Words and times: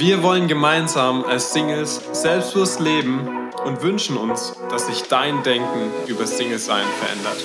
Wir 0.00 0.22
wollen 0.22 0.48
gemeinsam 0.48 1.26
als 1.26 1.52
Singles 1.52 2.00
selbstbewusst 2.12 2.80
leben 2.80 3.28
und 3.66 3.82
wünschen 3.82 4.16
uns, 4.16 4.56
dass 4.70 4.86
sich 4.86 5.02
dein 5.02 5.42
Denken 5.42 5.92
über 6.06 6.26
Single-Sein 6.26 6.86
verändert. 6.98 7.36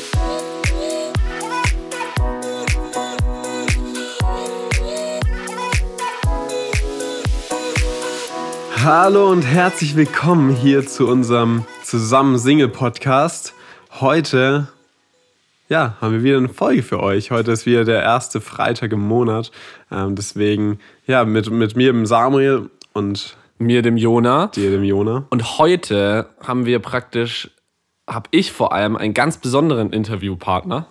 Hallo 8.85 9.31
und 9.31 9.41
herzlich 9.41 9.97
willkommen 9.97 10.55
hier 10.55 10.87
zu 10.87 11.09
unserem 11.09 11.65
Zusammen 11.83 12.37
Single 12.37 12.69
Podcast. 12.69 13.53
Heute 13.99 14.69
ja, 15.67 15.95
haben 15.99 16.13
wir 16.13 16.23
wieder 16.23 16.37
eine 16.37 16.49
Folge 16.49 16.83
für 16.83 17.01
euch. 17.01 17.31
Heute 17.31 17.51
ist 17.51 17.65
wieder 17.65 17.85
der 17.85 18.03
erste 18.03 18.39
Freitag 18.39 18.91
im 18.91 19.01
Monat. 19.01 19.51
Ähm, 19.91 20.15
deswegen, 20.15 20.79
ja, 21.07 21.25
mit, 21.25 21.49
mit 21.49 21.75
mir, 21.75 21.91
dem 21.91 22.05
Samuel 22.05 22.69
und 22.93 23.35
mir, 23.57 23.81
dem 23.81 23.97
Jona. 23.97 24.47
Dir, 24.47 24.69
dem 24.69 24.83
Jona. 24.83 25.25
Und 25.29 25.57
heute 25.57 26.29
haben 26.45 26.65
wir 26.65 26.79
praktisch, 26.79 27.49
habe 28.07 28.29
ich 28.31 28.51
vor 28.51 28.73
allem 28.73 28.95
einen 28.95 29.13
ganz 29.13 29.37
besonderen 29.37 29.91
Interviewpartner, 29.91 30.87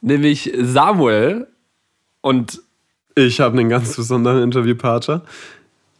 nämlich 0.00 0.50
Samuel. 0.58 1.48
Und 2.22 2.62
ich 3.14 3.40
habe 3.40 3.58
einen 3.58 3.68
ganz 3.68 3.96
besonderen 3.96 4.42
Interviewpartner, 4.42 5.22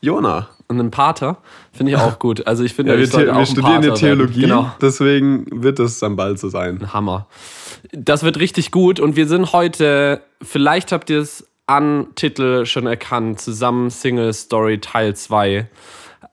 Jona. 0.00 0.48
Und 0.66 0.80
einen 0.80 0.91
Pater 0.91 1.38
finde 1.73 1.92
ich 1.92 1.98
auch 1.98 2.18
gut. 2.18 2.46
Also 2.46 2.64
ich 2.64 2.74
finde, 2.74 2.92
ja, 2.92 2.98
wir, 2.98 3.36
wir 3.36 3.46
studieren 3.46 3.82
ja 3.82 3.95
Theologie, 3.95 4.42
genau. 4.42 4.72
deswegen 4.80 5.62
wird 5.62 5.78
es 5.78 5.98
dann 5.98 6.16
bald 6.16 6.38
so 6.38 6.48
sein. 6.48 6.80
Ein 6.80 6.92
Hammer. 6.92 7.27
Das 7.92 8.22
wird 8.22 8.38
richtig 8.38 8.70
gut 8.70 8.98
und 8.98 9.16
wir 9.16 9.28
sind 9.28 9.52
heute, 9.52 10.22
vielleicht 10.42 10.92
habt 10.92 11.11
ihr 11.11 11.20
es 11.20 11.47
an 11.66 12.08
Titel 12.14 12.66
schon 12.66 12.86
erkannt, 12.86 13.41
zusammen 13.41 13.91
Single 13.91 14.33
Story 14.33 14.80
Teil 14.80 15.14
2. 15.14 15.69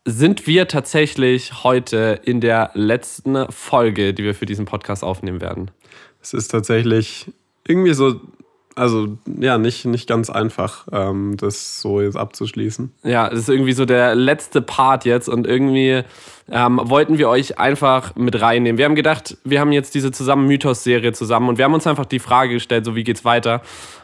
Sind 0.05 0.47
wir 0.47 0.67
tatsächlich 0.67 1.63
heute 1.63 2.19
in 2.23 2.41
der 2.41 2.71
letzten 2.73 3.51
Folge, 3.51 4.13
die 4.13 4.23
wir 4.23 4.33
für 4.33 4.45
diesen 4.45 4.65
Podcast 4.65 5.03
aufnehmen 5.03 5.41
werden? 5.41 5.71
Es 6.21 6.33
ist 6.33 6.49
tatsächlich 6.49 7.31
irgendwie 7.67 7.93
so 7.93 8.19
also 8.75 9.17
ja, 9.39 9.57
nicht, 9.57 9.85
nicht 9.85 10.07
ganz 10.07 10.29
einfach, 10.29 10.87
ähm, 10.91 11.35
das 11.37 11.81
so 11.81 12.01
jetzt 12.01 12.15
abzuschließen. 12.15 12.91
Ja, 13.03 13.27
es 13.27 13.39
ist 13.39 13.49
irgendwie 13.49 13.73
so 13.73 13.85
der 13.85 14.15
letzte 14.15 14.61
Part 14.61 15.05
jetzt 15.05 15.27
und 15.27 15.47
irgendwie 15.47 16.03
ähm, 16.49 16.79
wollten 16.83 17.17
wir 17.17 17.29
euch 17.29 17.59
einfach 17.59 18.15
mit 18.15 18.41
reinnehmen. 18.41 18.77
Wir 18.77 18.85
haben 18.85 18.95
gedacht, 18.95 19.37
wir 19.43 19.59
haben 19.59 19.71
jetzt 19.71 19.95
diese 19.95 20.11
zusammen 20.11 20.47
Mythos-Serie 20.47 21.13
zusammen 21.13 21.49
und 21.49 21.57
wir 21.57 21.65
haben 21.65 21.73
uns 21.73 21.87
einfach 21.87 22.05
die 22.05 22.19
Frage 22.19 22.53
gestellt, 22.53 22.85
so 22.85 22.95
wie 22.95 23.03
geht's 23.03 23.25
weiter? 23.25 23.61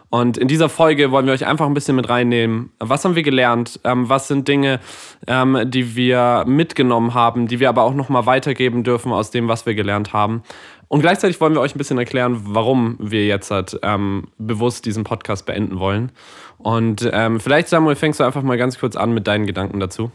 Und 0.10 0.38
in 0.38 0.48
dieser 0.48 0.70
Folge 0.70 1.12
wollen 1.12 1.26
wir 1.26 1.34
euch 1.34 1.45
einfach 1.45 1.66
ein 1.66 1.73
bisschen 1.73 1.98
mit 1.98 2.08
reinnehmen. 2.08 2.72
Was 2.80 3.04
haben 3.04 3.16
wir 3.16 3.23
gelernt? 3.23 3.82
Ähm, 3.84 4.08
was 4.08 4.30
sind 4.30 4.48
Dinge, 4.48 4.80
ähm, 5.28 5.60
die 5.66 5.98
wir 5.98 6.45
mitgenommen 6.48 7.14
haben, 7.14 7.48
die 7.48 7.60
wir 7.60 7.68
aber 7.68 7.84
auch 7.84 7.94
nochmal 7.94 8.26
weitergeben 8.26 8.84
dürfen 8.84 9.12
aus 9.12 9.32
dem, 9.32 9.50
was 9.50 9.66
wir 9.66 9.76
gelernt 9.76 10.14
haben? 10.14 10.44
Und 10.88 11.02
gleichzeitig 11.02 11.42
wollen 11.42 11.54
wir 11.54 11.62
euch 11.62 11.76
ein 11.76 11.78
bisschen 11.78 11.98
erklären, 11.98 12.42
warum 12.44 12.96
wir 13.00 13.26
jetzt 13.26 13.52
halt, 13.52 13.80
ähm, 13.84 14.28
bewusst 14.38 14.86
diesen 14.86 15.04
Podcast 15.04 15.46
beenden 15.46 15.80
wollen. 15.80 16.12
Und 16.58 17.08
ähm, 17.12 17.40
vielleicht, 17.40 17.68
Samuel, 17.68 17.96
fängst 17.96 18.20
du 18.20 18.24
einfach 18.24 18.42
mal 18.42 18.58
ganz 18.58 18.80
kurz 18.80 18.96
an 18.96 19.14
mit 19.14 19.28
deinen 19.28 19.46
Gedanken 19.46 19.80
dazu. 19.80 20.12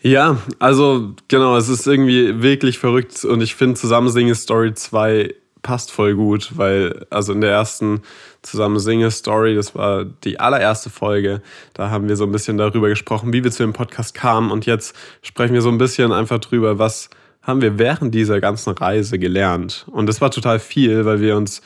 Ja, 0.00 0.38
also 0.58 1.14
genau, 1.28 1.56
es 1.56 1.68
ist 1.68 1.86
irgendwie 1.86 2.42
wirklich 2.42 2.78
verrückt 2.78 3.24
und 3.24 3.42
ich 3.42 3.54
finde 3.54 3.74
Zusammen 3.74 4.08
Singe 4.08 4.34
Story 4.34 4.74
2 4.74 5.34
passt 5.62 5.90
voll 5.90 6.14
gut, 6.14 6.56
weil 6.56 7.06
also 7.10 7.32
in 7.32 7.40
der 7.40 7.50
ersten 7.50 8.02
Zusammen 8.42 8.78
Singe 8.78 9.10
Story, 9.10 9.56
das 9.56 9.74
war 9.74 10.04
die 10.04 10.38
allererste 10.38 10.90
Folge, 10.90 11.42
da 11.74 11.90
haben 11.90 12.08
wir 12.08 12.16
so 12.16 12.24
ein 12.24 12.30
bisschen 12.30 12.56
darüber 12.56 12.88
gesprochen, 12.88 13.32
wie 13.32 13.42
wir 13.42 13.50
zu 13.50 13.64
dem 13.64 13.72
Podcast 13.72 14.14
kamen 14.14 14.52
und 14.52 14.64
jetzt 14.64 14.94
sprechen 15.22 15.54
wir 15.54 15.62
so 15.62 15.70
ein 15.70 15.78
bisschen 15.78 16.12
einfach 16.12 16.38
drüber, 16.38 16.78
was 16.78 17.10
haben 17.46 17.62
wir 17.62 17.78
während 17.78 18.12
dieser 18.12 18.40
ganzen 18.40 18.70
Reise 18.70 19.20
gelernt. 19.20 19.86
Und 19.92 20.06
das 20.06 20.20
war 20.20 20.32
total 20.32 20.58
viel, 20.58 21.04
weil 21.04 21.20
wir 21.20 21.36
uns, 21.36 21.62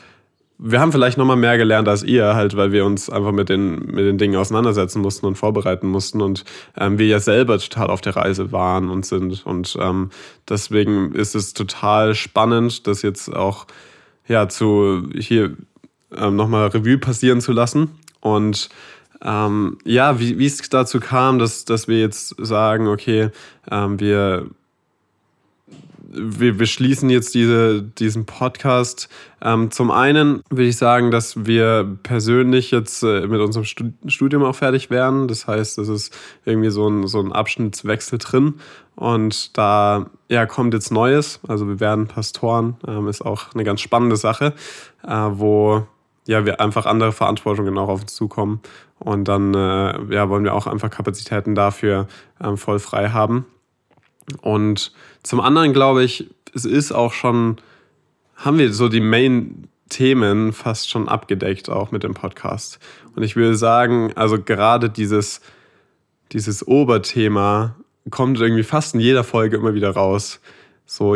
wir 0.59 0.79
haben 0.79 0.91
vielleicht 0.91 1.17
nochmal 1.17 1.37
mehr 1.37 1.57
gelernt 1.57 1.87
als 1.87 2.03
ihr, 2.03 2.35
halt, 2.35 2.55
weil 2.55 2.71
wir 2.71 2.85
uns 2.85 3.09
einfach 3.09 3.31
mit 3.31 3.49
den, 3.49 3.87
mit 3.87 4.05
den 4.05 4.19
Dingen 4.19 4.35
auseinandersetzen 4.35 5.01
mussten 5.01 5.25
und 5.25 5.37
vorbereiten 5.37 5.87
mussten 5.87 6.21
und 6.21 6.45
ähm, 6.77 6.99
wir 6.99 7.07
ja 7.07 7.19
selber 7.19 7.57
total 7.57 7.87
auf 7.87 7.99
der 7.99 8.15
Reise 8.15 8.51
waren 8.51 8.91
und 8.91 9.07
sind. 9.07 9.43
Und 9.43 9.75
ähm, 9.81 10.11
deswegen 10.47 11.13
ist 11.13 11.33
es 11.33 11.53
total 11.53 12.13
spannend, 12.13 12.85
das 12.85 13.01
jetzt 13.01 13.35
auch 13.35 13.65
ja, 14.27 14.47
zu 14.49 15.09
hier 15.17 15.57
ähm, 16.15 16.35
nochmal 16.35 16.67
Revue 16.67 16.99
passieren 16.99 17.41
zu 17.41 17.53
lassen. 17.53 17.89
Und 18.19 18.69
ähm, 19.23 19.79
ja, 19.83 20.19
wie 20.19 20.45
es 20.45 20.57
dazu 20.69 20.99
kam, 20.99 21.39
dass, 21.39 21.65
dass 21.65 21.87
wir 21.87 21.99
jetzt 21.99 22.35
sagen, 22.37 22.87
okay, 22.87 23.29
ähm, 23.71 23.99
wir 23.99 24.45
wir, 26.13 26.59
wir 26.59 26.65
schließen 26.65 27.09
jetzt 27.09 27.33
diese, 27.33 27.81
diesen 27.81 28.25
Podcast. 28.25 29.09
Ähm, 29.41 29.71
zum 29.71 29.91
einen 29.91 30.41
würde 30.49 30.65
ich 30.65 30.77
sagen, 30.77 31.11
dass 31.11 31.45
wir 31.45 31.97
persönlich 32.03 32.71
jetzt 32.71 33.03
äh, 33.03 33.27
mit 33.27 33.39
unserem 33.39 33.65
Studium 33.65 34.43
auch 34.43 34.55
fertig 34.55 34.89
werden. 34.89 35.27
Das 35.27 35.47
heißt, 35.47 35.77
es 35.77 35.87
ist 35.87 36.17
irgendwie 36.45 36.69
so 36.69 36.87
ein, 36.87 37.07
so 37.07 37.19
ein 37.19 37.31
Abschnittswechsel 37.31 38.19
drin. 38.19 38.55
Und 38.95 39.57
da 39.57 40.09
ja, 40.27 40.45
kommt 40.45 40.73
jetzt 40.73 40.91
Neues. 40.91 41.39
Also 41.47 41.67
wir 41.67 41.79
werden 41.79 42.07
Pastoren. 42.07 42.75
Ähm, 42.87 43.07
ist 43.07 43.21
auch 43.21 43.53
eine 43.53 43.63
ganz 43.63 43.81
spannende 43.81 44.17
Sache, 44.17 44.53
äh, 45.07 45.11
wo 45.13 45.87
ja, 46.27 46.45
wir 46.45 46.59
einfach 46.59 46.85
andere 46.85 47.11
Verantwortungen 47.11 47.77
auch 47.77 47.89
auf 47.89 48.01
uns 48.01 48.13
zukommen. 48.13 48.61
Und 48.99 49.27
dann 49.27 49.53
äh, 49.53 50.13
ja, 50.13 50.29
wollen 50.29 50.43
wir 50.43 50.53
auch 50.53 50.67
einfach 50.67 50.89
Kapazitäten 50.89 51.55
dafür 51.55 52.07
ähm, 52.43 52.57
voll 52.57 52.79
frei 52.79 53.09
haben. 53.09 53.45
Und 54.41 54.91
zum 55.23 55.39
anderen 55.39 55.73
glaube 55.73 56.03
ich, 56.03 56.29
es 56.53 56.65
ist 56.65 56.91
auch 56.91 57.13
schon, 57.13 57.57
haben 58.35 58.57
wir 58.57 58.73
so 58.73 58.89
die 58.89 59.01
Main-Themen 59.01 60.53
fast 60.53 60.89
schon 60.89 61.07
abgedeckt, 61.07 61.69
auch 61.69 61.91
mit 61.91 62.03
dem 62.03 62.13
Podcast. 62.13 62.79
Und 63.15 63.23
ich 63.23 63.35
würde 63.35 63.55
sagen, 63.55 64.11
also 64.15 64.41
gerade 64.41 64.89
dieses, 64.89 65.41
dieses 66.31 66.67
Oberthema 66.67 67.75
kommt 68.09 68.39
irgendwie 68.39 68.63
fast 68.63 68.95
in 68.95 68.99
jeder 68.99 69.23
Folge 69.23 69.57
immer 69.57 69.73
wieder 69.73 69.91
raus. 69.91 70.39
So, 70.85 71.15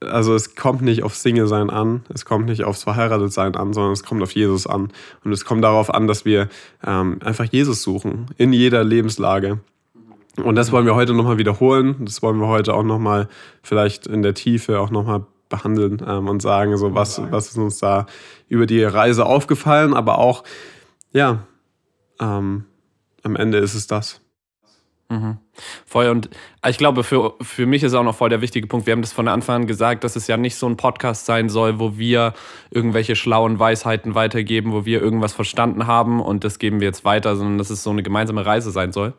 also 0.00 0.34
es 0.34 0.54
kommt 0.54 0.82
nicht 0.82 1.02
auf 1.02 1.14
Single-Sein 1.14 1.70
an, 1.70 2.04
es 2.12 2.24
kommt 2.24 2.46
nicht 2.46 2.64
aufs 2.64 2.84
Verheiratet-Sein 2.84 3.56
an, 3.56 3.72
sondern 3.72 3.92
es 3.92 4.04
kommt 4.04 4.22
auf 4.22 4.32
Jesus 4.32 4.66
an. 4.66 4.92
Und 5.24 5.32
es 5.32 5.44
kommt 5.44 5.64
darauf 5.64 5.92
an, 5.92 6.06
dass 6.06 6.24
wir 6.24 6.48
ähm, 6.86 7.18
einfach 7.24 7.46
Jesus 7.46 7.82
suchen, 7.82 8.26
in 8.36 8.52
jeder 8.52 8.84
Lebenslage. 8.84 9.58
Und 10.44 10.54
das 10.54 10.72
wollen 10.72 10.86
wir 10.86 10.94
heute 10.94 11.14
nochmal 11.14 11.38
wiederholen. 11.38 11.96
Das 12.00 12.22
wollen 12.22 12.38
wir 12.38 12.46
heute 12.46 12.74
auch 12.74 12.82
nochmal 12.82 13.28
vielleicht 13.62 14.06
in 14.06 14.22
der 14.22 14.34
Tiefe 14.34 14.80
auch 14.80 14.90
nochmal 14.90 15.26
behandeln 15.48 16.02
ähm, 16.06 16.28
und 16.28 16.42
sagen, 16.42 16.76
so 16.76 16.94
was, 16.94 17.20
was 17.30 17.48
ist 17.48 17.58
uns 17.58 17.78
da 17.78 18.06
über 18.48 18.66
die 18.66 18.82
Reise 18.82 19.26
aufgefallen, 19.26 19.94
aber 19.94 20.18
auch, 20.18 20.44
ja, 21.12 21.40
ähm, 22.20 22.64
am 23.22 23.36
Ende 23.36 23.58
ist 23.58 23.74
es 23.74 23.86
das. 23.86 24.20
Mhm. 25.10 25.38
Voll. 25.86 26.08
Und 26.08 26.28
ich 26.66 26.76
glaube, 26.76 27.02
für, 27.02 27.34
für 27.40 27.64
mich 27.64 27.82
ist 27.82 27.94
auch 27.94 28.02
noch 28.02 28.14
voll 28.14 28.28
der 28.28 28.42
wichtige 28.42 28.66
Punkt. 28.66 28.86
Wir 28.86 28.92
haben 28.92 29.00
das 29.00 29.12
von 29.12 29.26
Anfang 29.26 29.62
an 29.62 29.66
gesagt, 29.66 30.04
dass 30.04 30.16
es 30.16 30.26
ja 30.26 30.36
nicht 30.36 30.56
so 30.56 30.66
ein 30.66 30.76
Podcast 30.76 31.24
sein 31.24 31.48
soll, 31.48 31.80
wo 31.80 31.96
wir 31.96 32.34
irgendwelche 32.70 33.16
schlauen 33.16 33.58
Weisheiten 33.58 34.14
weitergeben, 34.14 34.72
wo 34.72 34.84
wir 34.84 35.00
irgendwas 35.00 35.32
verstanden 35.32 35.86
haben 35.86 36.20
und 36.20 36.44
das 36.44 36.58
geben 36.58 36.80
wir 36.80 36.88
jetzt 36.88 37.06
weiter, 37.06 37.36
sondern 37.36 37.56
dass 37.56 37.70
es 37.70 37.82
so 37.82 37.90
eine 37.90 38.02
gemeinsame 38.02 38.44
Reise 38.44 38.70
sein 38.70 38.92
soll. 38.92 39.14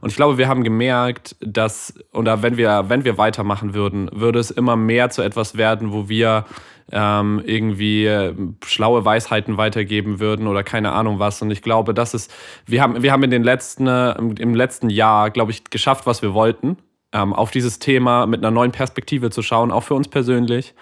Und 0.00 0.10
ich 0.10 0.16
glaube, 0.16 0.38
wir 0.38 0.48
haben 0.48 0.64
gemerkt, 0.64 1.36
dass, 1.40 1.94
oder 2.12 2.42
wenn 2.42 2.56
wir, 2.56 2.84
wenn 2.88 3.04
wir 3.04 3.18
weitermachen 3.18 3.74
würden, 3.74 4.10
würde 4.12 4.38
es 4.38 4.50
immer 4.50 4.76
mehr 4.76 5.10
zu 5.10 5.22
etwas 5.22 5.56
werden, 5.56 5.92
wo 5.92 6.08
wir 6.08 6.44
ähm, 6.92 7.42
irgendwie 7.44 8.32
schlaue 8.64 9.04
Weisheiten 9.04 9.56
weitergeben 9.56 10.20
würden 10.20 10.46
oder 10.46 10.62
keine 10.62 10.92
Ahnung 10.92 11.18
was. 11.18 11.42
Und 11.42 11.50
ich 11.50 11.62
glaube, 11.62 11.94
das 11.94 12.14
ist, 12.14 12.32
wir 12.66 12.82
haben, 12.82 13.02
wir 13.02 13.12
haben 13.12 13.22
in 13.22 13.30
den 13.30 13.42
letzten, 13.42 13.86
im 13.86 14.54
letzten 14.54 14.90
Jahr, 14.90 15.30
glaube 15.30 15.50
ich, 15.50 15.64
geschafft, 15.64 16.06
was 16.06 16.22
wir 16.22 16.34
wollten, 16.34 16.76
ähm, 17.12 17.32
auf 17.32 17.50
dieses 17.50 17.78
Thema 17.78 18.26
mit 18.26 18.40
einer 18.40 18.50
neuen 18.50 18.72
Perspektive 18.72 19.30
zu 19.30 19.42
schauen, 19.42 19.72
auch 19.72 19.82
für 19.82 19.94
uns 19.94 20.08
persönlich. 20.08 20.74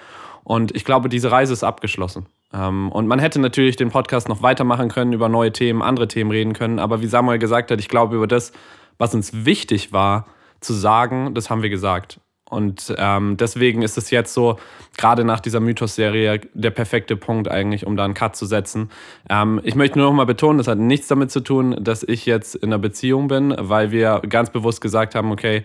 Und 0.42 0.76
ich 0.76 0.84
glaube, 0.84 1.08
diese 1.08 1.30
Reise 1.30 1.54
ist 1.54 1.64
abgeschlossen. 1.64 2.26
Ähm, 2.52 2.92
und 2.92 3.06
man 3.06 3.18
hätte 3.18 3.40
natürlich 3.40 3.76
den 3.76 3.90
Podcast 3.90 4.28
noch 4.28 4.42
weitermachen 4.42 4.88
können, 4.90 5.12
über 5.12 5.28
neue 5.28 5.52
Themen, 5.52 5.82
andere 5.82 6.06
Themen 6.06 6.30
reden 6.30 6.52
können. 6.52 6.78
Aber 6.78 7.00
wie 7.00 7.06
Samuel 7.06 7.38
gesagt 7.38 7.70
hat, 7.70 7.80
ich 7.80 7.88
glaube, 7.88 8.16
über 8.16 8.26
das, 8.26 8.52
was 8.98 9.14
uns 9.14 9.44
wichtig 9.44 9.92
war 9.92 10.26
zu 10.60 10.72
sagen, 10.72 11.34
das 11.34 11.50
haben 11.50 11.62
wir 11.62 11.70
gesagt. 11.70 12.20
Und 12.48 12.94
ähm, 12.98 13.36
deswegen 13.36 13.82
ist 13.82 13.98
es 13.98 14.10
jetzt 14.10 14.34
so, 14.34 14.58
gerade 14.96 15.24
nach 15.24 15.40
dieser 15.40 15.60
Mythos-Serie, 15.60 16.40
der 16.52 16.70
perfekte 16.70 17.16
Punkt 17.16 17.50
eigentlich, 17.50 17.86
um 17.86 17.96
da 17.96 18.04
einen 18.04 18.14
Cut 18.14 18.36
zu 18.36 18.46
setzen. 18.46 18.90
Ähm, 19.28 19.60
ich 19.64 19.74
möchte 19.74 19.98
nur 19.98 20.08
noch 20.08 20.14
mal 20.14 20.26
betonen, 20.26 20.58
das 20.58 20.68
hat 20.68 20.78
nichts 20.78 21.08
damit 21.08 21.30
zu 21.30 21.40
tun, 21.40 21.76
dass 21.80 22.02
ich 22.02 22.26
jetzt 22.26 22.54
in 22.54 22.68
einer 22.68 22.78
Beziehung 22.78 23.28
bin, 23.28 23.54
weil 23.58 23.90
wir 23.90 24.22
ganz 24.28 24.50
bewusst 24.50 24.80
gesagt 24.80 25.14
haben, 25.14 25.32
okay, 25.32 25.64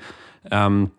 ähm, 0.50 0.92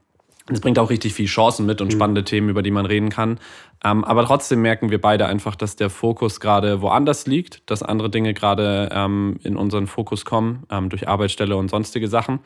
Es 0.50 0.60
bringt 0.60 0.78
auch 0.78 0.90
richtig 0.90 1.14
viel 1.14 1.26
Chancen 1.26 1.66
mit 1.66 1.80
und 1.80 1.88
mhm. 1.88 1.92
spannende 1.92 2.24
Themen, 2.24 2.48
über 2.48 2.62
die 2.62 2.70
man 2.70 2.86
reden 2.86 3.08
kann. 3.08 3.38
Ähm, 3.84 4.04
aber 4.04 4.24
trotzdem 4.26 4.60
merken 4.62 4.90
wir 4.90 5.00
beide 5.00 5.26
einfach, 5.26 5.56
dass 5.56 5.76
der 5.76 5.90
Fokus 5.90 6.40
gerade 6.40 6.82
woanders 6.82 7.26
liegt, 7.26 7.68
dass 7.70 7.82
andere 7.82 8.10
Dinge 8.10 8.34
gerade 8.34 8.90
ähm, 8.92 9.38
in 9.42 9.56
unseren 9.56 9.86
Fokus 9.86 10.24
kommen, 10.24 10.64
ähm, 10.70 10.88
durch 10.90 11.08
Arbeitsstelle 11.08 11.56
und 11.56 11.70
sonstige 11.70 12.08
Sachen. 12.08 12.40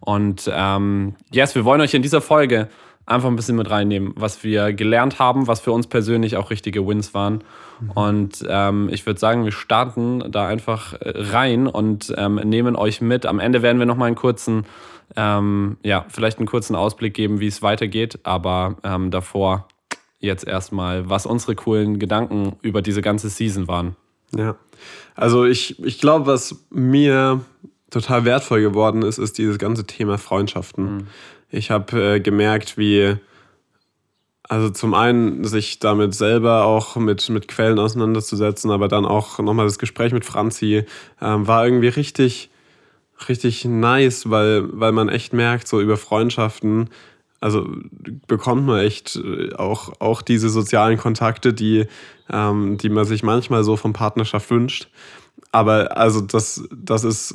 Und 0.00 0.50
ähm, 0.52 1.14
yes, 1.30 1.54
wir 1.54 1.64
wollen 1.64 1.80
euch 1.80 1.94
in 1.94 2.02
dieser 2.02 2.20
Folge 2.20 2.68
einfach 3.06 3.28
ein 3.28 3.36
bisschen 3.36 3.56
mit 3.56 3.70
reinnehmen, 3.70 4.12
was 4.16 4.44
wir 4.44 4.72
gelernt 4.72 5.18
haben, 5.18 5.46
was 5.46 5.60
für 5.60 5.72
uns 5.72 5.86
persönlich 5.86 6.36
auch 6.36 6.50
richtige 6.50 6.86
Wins 6.86 7.12
waren. 7.12 7.42
Mhm. 7.80 7.90
Und 7.90 8.46
ähm, 8.48 8.88
ich 8.92 9.04
würde 9.06 9.18
sagen, 9.18 9.44
wir 9.44 9.52
starten 9.52 10.24
da 10.30 10.46
einfach 10.46 10.94
äh, 10.94 11.12
rein 11.14 11.66
und 11.66 12.14
ähm, 12.16 12.36
nehmen 12.36 12.76
euch 12.76 13.00
mit. 13.00 13.26
Am 13.26 13.38
Ende 13.38 13.62
werden 13.62 13.78
wir 13.78 13.86
nochmal 13.86 14.08
einen 14.08 14.16
kurzen, 14.16 14.64
ähm, 15.16 15.76
ja, 15.82 16.06
vielleicht 16.08 16.38
einen 16.38 16.46
kurzen 16.46 16.76
Ausblick 16.76 17.14
geben, 17.14 17.40
wie 17.40 17.46
es 17.46 17.62
weitergeht. 17.62 18.20
Aber 18.22 18.76
ähm, 18.84 19.10
davor 19.10 19.68
jetzt 20.20 20.46
erstmal, 20.46 21.08
was 21.08 21.26
unsere 21.26 21.54
coolen 21.54 21.98
Gedanken 21.98 22.56
über 22.62 22.82
diese 22.82 23.02
ganze 23.02 23.30
Season 23.30 23.68
waren. 23.68 23.96
Ja, 24.36 24.56
also 25.16 25.44
ich, 25.44 25.82
ich 25.84 26.00
glaube, 26.00 26.26
was 26.26 26.64
mir 26.70 27.40
total 27.90 28.24
wertvoll 28.24 28.60
geworden 28.60 29.02
ist, 29.02 29.18
ist 29.18 29.38
dieses 29.38 29.58
ganze 29.58 29.86
Thema 29.86 30.18
Freundschaften. 30.18 30.84
Mhm. 30.84 31.06
Ich 31.50 31.70
habe 31.70 32.14
äh, 32.14 32.20
gemerkt, 32.20 32.78
wie, 32.78 33.16
also 34.44 34.70
zum 34.70 34.94
einen 34.94 35.44
sich 35.44 35.80
damit 35.80 36.14
selber 36.14 36.64
auch 36.64 36.96
mit, 36.96 37.28
mit 37.28 37.48
Quellen 37.48 37.78
auseinanderzusetzen, 37.78 38.70
aber 38.70 38.86
dann 38.86 39.04
auch 39.04 39.38
nochmal 39.40 39.66
das 39.66 39.78
Gespräch 39.78 40.12
mit 40.12 40.24
Franzi 40.24 40.84
ähm, 41.20 41.46
war 41.46 41.64
irgendwie 41.64 41.88
richtig, 41.88 42.49
richtig 43.28 43.64
nice, 43.64 44.30
weil, 44.30 44.68
weil 44.72 44.92
man 44.92 45.08
echt 45.08 45.32
merkt, 45.32 45.68
so 45.68 45.80
über 45.80 45.96
Freundschaften, 45.96 46.90
also 47.40 47.66
bekommt 48.26 48.66
man 48.66 48.80
echt 48.80 49.16
äh, 49.16 49.54
auch, 49.54 49.92
auch 50.00 50.22
diese 50.22 50.50
sozialen 50.50 50.98
Kontakte, 50.98 51.52
die, 51.52 51.86
ähm, 52.30 52.76
die 52.76 52.90
man 52.90 53.04
sich 53.04 53.22
manchmal 53.22 53.64
so 53.64 53.76
von 53.76 53.92
Partnerschaft 53.92 54.50
wünscht. 54.50 54.88
Aber 55.52 55.96
also 55.96 56.20
das, 56.20 56.62
das 56.70 57.04
ist 57.04 57.34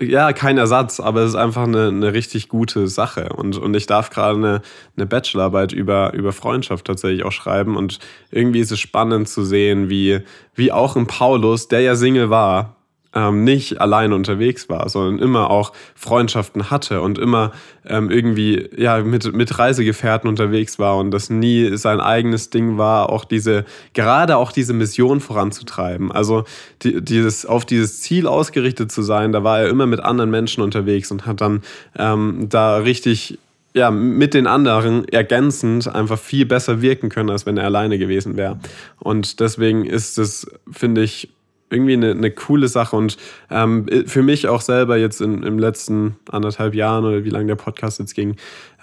ja, 0.00 0.32
kein 0.32 0.58
Ersatz, 0.58 1.00
aber 1.00 1.20
es 1.20 1.30
ist 1.30 1.36
einfach 1.36 1.64
eine, 1.64 1.88
eine 1.88 2.12
richtig 2.12 2.48
gute 2.48 2.88
Sache. 2.88 3.28
Und, 3.30 3.56
und 3.58 3.74
ich 3.74 3.86
darf 3.86 4.10
gerade 4.10 4.36
eine, 4.36 4.62
eine 4.96 5.06
Bachelorarbeit 5.06 5.72
über, 5.72 6.12
über 6.14 6.32
Freundschaft 6.32 6.86
tatsächlich 6.86 7.24
auch 7.24 7.32
schreiben. 7.32 7.76
Und 7.76 7.98
irgendwie 8.30 8.60
ist 8.60 8.72
es 8.72 8.80
spannend 8.80 9.28
zu 9.28 9.44
sehen, 9.44 9.90
wie, 9.90 10.20
wie 10.54 10.72
auch 10.72 10.96
ein 10.96 11.06
Paulus, 11.06 11.68
der 11.68 11.82
ja 11.82 11.94
Single 11.94 12.30
war, 12.30 12.76
ähm, 13.14 13.44
nicht 13.44 13.80
alleine 13.80 14.14
unterwegs 14.14 14.68
war, 14.68 14.88
sondern 14.88 15.18
immer 15.18 15.50
auch 15.50 15.72
Freundschaften 15.94 16.70
hatte 16.70 17.00
und 17.00 17.18
immer 17.18 17.52
ähm, 17.86 18.10
irgendwie 18.10 18.68
ja, 18.76 19.02
mit, 19.02 19.34
mit 19.34 19.58
Reisegefährten 19.58 20.28
unterwegs 20.28 20.78
war 20.78 20.96
und 20.96 21.10
das 21.10 21.30
nie 21.30 21.76
sein 21.76 22.00
eigenes 22.00 22.50
Ding 22.50 22.78
war, 22.78 23.10
auch 23.10 23.24
diese, 23.24 23.64
gerade 23.92 24.36
auch 24.36 24.52
diese 24.52 24.72
Mission 24.72 25.20
voranzutreiben. 25.20 26.12
Also 26.12 26.44
die, 26.82 27.02
dieses, 27.02 27.44
auf 27.44 27.64
dieses 27.64 28.00
Ziel 28.00 28.26
ausgerichtet 28.26 28.92
zu 28.92 29.02
sein, 29.02 29.32
da 29.32 29.44
war 29.44 29.60
er 29.60 29.68
immer 29.68 29.86
mit 29.86 30.00
anderen 30.00 30.30
Menschen 30.30 30.62
unterwegs 30.62 31.10
und 31.10 31.26
hat 31.26 31.40
dann 31.40 31.62
ähm, 31.98 32.46
da 32.48 32.76
richtig 32.78 33.38
ja, 33.74 33.90
mit 33.90 34.34
den 34.34 34.46
anderen 34.46 35.08
ergänzend 35.08 35.88
einfach 35.88 36.18
viel 36.18 36.44
besser 36.44 36.82
wirken 36.82 37.08
können, 37.08 37.30
als 37.30 37.46
wenn 37.46 37.56
er 37.56 37.64
alleine 37.64 37.98
gewesen 37.98 38.36
wäre. 38.36 38.58
Und 38.98 39.40
deswegen 39.40 39.86
ist 39.86 40.18
es, 40.18 40.46
finde 40.70 41.02
ich, 41.02 41.30
irgendwie 41.72 41.94
eine, 41.94 42.12
eine 42.12 42.30
coole 42.30 42.68
Sache. 42.68 42.94
Und 42.96 43.16
ähm, 43.50 43.86
für 44.06 44.22
mich 44.22 44.48
auch 44.48 44.60
selber 44.60 44.96
jetzt 44.96 45.20
in, 45.20 45.42
im 45.42 45.58
letzten 45.58 46.16
anderthalb 46.30 46.74
Jahren 46.74 47.04
oder 47.04 47.24
wie 47.24 47.30
lange 47.30 47.46
der 47.46 47.56
Podcast 47.56 47.98
jetzt 47.98 48.14
ging, 48.14 48.36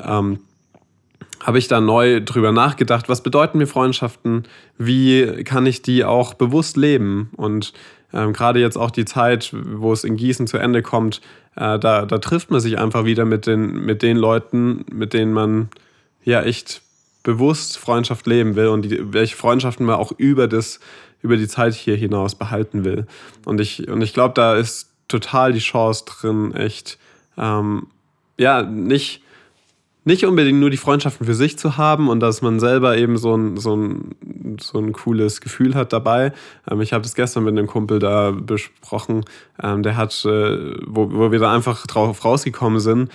ähm, 0.03 0.39
habe 1.41 1.57
ich 1.57 1.67
da 1.67 1.79
neu 1.79 2.19
drüber 2.19 2.51
nachgedacht, 2.51 3.07
was 3.07 3.23
bedeuten 3.23 3.59
mir 3.59 3.67
Freundschaften, 3.67 4.43
wie 4.77 5.43
kann 5.43 5.65
ich 5.65 5.81
die 5.81 6.03
auch 6.03 6.33
bewusst 6.33 6.75
leben? 6.75 7.29
Und 7.37 7.73
ähm, 8.13 8.33
gerade 8.33 8.59
jetzt 8.59 8.77
auch 8.77 8.91
die 8.91 9.05
Zeit, 9.05 9.53
wo 9.53 9.93
es 9.93 10.03
in 10.03 10.17
Gießen 10.17 10.47
zu 10.47 10.57
Ende 10.57 10.81
kommt, 10.81 11.21
äh, 11.55 11.79
da, 11.79 12.05
da 12.05 12.17
trifft 12.17 12.51
man 12.51 12.59
sich 12.59 12.77
einfach 12.77 13.05
wieder 13.05 13.25
mit 13.25 13.47
den, 13.47 13.85
mit 13.85 14.01
den 14.01 14.17
Leuten, 14.17 14.85
mit 14.91 15.13
denen 15.13 15.33
man 15.33 15.69
ja 16.23 16.41
echt 16.41 16.81
bewusst 17.23 17.77
Freundschaft 17.77 18.27
leben 18.27 18.55
will. 18.55 18.67
Und 18.67 18.83
die, 18.83 19.13
welche 19.13 19.35
Freundschaften 19.35 19.85
man 19.85 19.95
auch 19.95 20.11
über 20.17 20.47
das 20.47 20.79
über 21.21 21.37
die 21.37 21.47
Zeit 21.47 21.73
hier 21.73 21.95
hinaus 21.95 22.35
behalten 22.35 22.83
will. 22.83 23.05
Und 23.45 23.59
ich, 23.59 23.87
und 23.87 24.01
ich 24.01 24.13
glaube, 24.13 24.33
da 24.33 24.55
ist 24.55 24.89
total 25.07 25.53
die 25.53 25.59
Chance 25.59 26.05
drin, 26.05 26.53
echt, 26.53 26.97
ähm, 27.37 27.87
ja, 28.37 28.61
nicht, 28.61 29.21
nicht 30.05 30.25
unbedingt 30.25 30.59
nur 30.59 30.69
die 30.69 30.77
Freundschaften 30.77 31.25
für 31.25 31.33
sich 31.33 31.57
zu 31.57 31.77
haben 31.77 32.07
und 32.07 32.19
dass 32.21 32.41
man 32.41 32.59
selber 32.59 32.97
eben 32.97 33.17
so 33.17 33.35
ein, 33.35 33.57
so 33.57 33.75
ein, 33.75 34.15
so 34.59 34.79
ein 34.79 34.93
cooles 34.93 35.41
Gefühl 35.41 35.75
hat 35.75 35.91
dabei. 35.91 36.31
Ähm, 36.69 36.81
ich 36.81 36.93
habe 36.93 37.03
das 37.03 37.15
gestern 37.15 37.43
mit 37.43 37.57
einem 37.57 37.67
Kumpel 37.67 37.99
da 37.99 38.31
besprochen, 38.31 39.25
ähm, 39.61 39.83
der 39.83 39.97
hat, 39.97 40.13
äh, 40.25 40.75
wo, 40.85 41.11
wo 41.11 41.31
wir 41.31 41.39
da 41.39 41.53
einfach 41.53 41.85
drauf 41.85 42.23
rausgekommen 42.23 42.79
sind, 42.79 43.11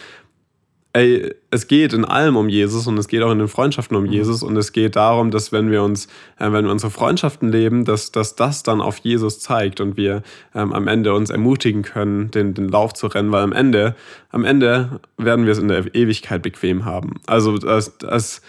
ey, 0.95 1.35
es 1.51 1.67
geht 1.67 1.93
in 1.93 2.05
allem 2.05 2.37
um 2.37 2.49
Jesus 2.49 2.87
und 2.87 2.97
es 2.99 3.09
geht 3.09 3.21
auch 3.23 3.33
in 3.33 3.41
den 3.41 3.49
Freundschaften 3.49 3.97
um 3.97 4.05
mhm. 4.05 4.13
Jesus 4.13 4.43
und 4.43 4.57
es 4.57 4.73
geht 4.73 4.97
darum, 4.97 5.33
dass 5.33 5.51
wenn 5.51 5.71
wir 5.71 5.83
uns, 5.83 6.07
äh, 6.39 6.51
wenn 6.53 6.65
wir 6.65 6.71
unsere 6.71 6.91
Freundschaften 6.91 7.51
leben, 7.51 7.85
dass, 7.85 8.13
dass 8.13 8.37
das 8.37 8.63
dann 8.63 8.81
auf 8.81 8.99
Jesus 8.99 9.41
zeigt 9.41 9.81
und 9.81 9.97
wir 9.97 10.23
ähm, 10.55 10.73
am 10.73 10.87
Ende 10.87 11.13
uns 11.13 11.31
ermutigen 11.31 11.83
können, 11.83 12.31
den, 12.31 12.55
den 12.55 12.69
Lauf 12.69 12.95
zu 12.95 13.09
rennen, 13.09 13.33
weil 13.33 13.43
am 13.43 13.53
Ende, 13.53 13.97
am 14.31 14.45
Ende 14.45 15.01
werden 15.19 15.47
wir 15.47 15.53
es 15.53 15.59
in 15.59 15.69
der 15.69 15.95
Ewigkeit 15.95 16.43
bequem 16.43 16.85
haben. 16.85 17.15
Also 17.27 17.59
das, 17.59 17.99
das 17.99 18.41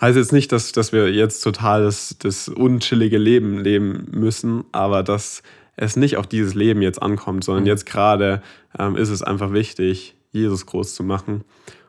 heißt 0.00 0.16
jetzt 0.16 0.32
nicht, 0.32 0.50
dass, 0.50 0.72
dass 0.72 0.92
wir 0.92 1.12
jetzt 1.12 1.40
total 1.40 1.84
das, 1.84 2.16
das 2.18 2.48
unchillige 2.48 3.18
Leben 3.18 3.58
leben 3.58 4.08
müssen, 4.10 4.64
aber 4.72 5.04
dass 5.04 5.44
es 5.76 5.94
nicht 5.94 6.16
auf 6.16 6.26
dieses 6.26 6.54
Leben 6.54 6.82
jetzt 6.82 7.00
ankommt, 7.00 7.44
sondern 7.44 7.62
mhm. 7.62 7.68
jetzt 7.68 7.86
gerade 7.86 8.42
ähm, 8.76 8.96
ist 8.96 9.10
es 9.10 9.22
einfach 9.22 9.52
wichtig, 9.52 10.16
Jesus 10.32 10.66
groß 10.66 10.94
zu 10.94 11.04
machen. 11.04 11.44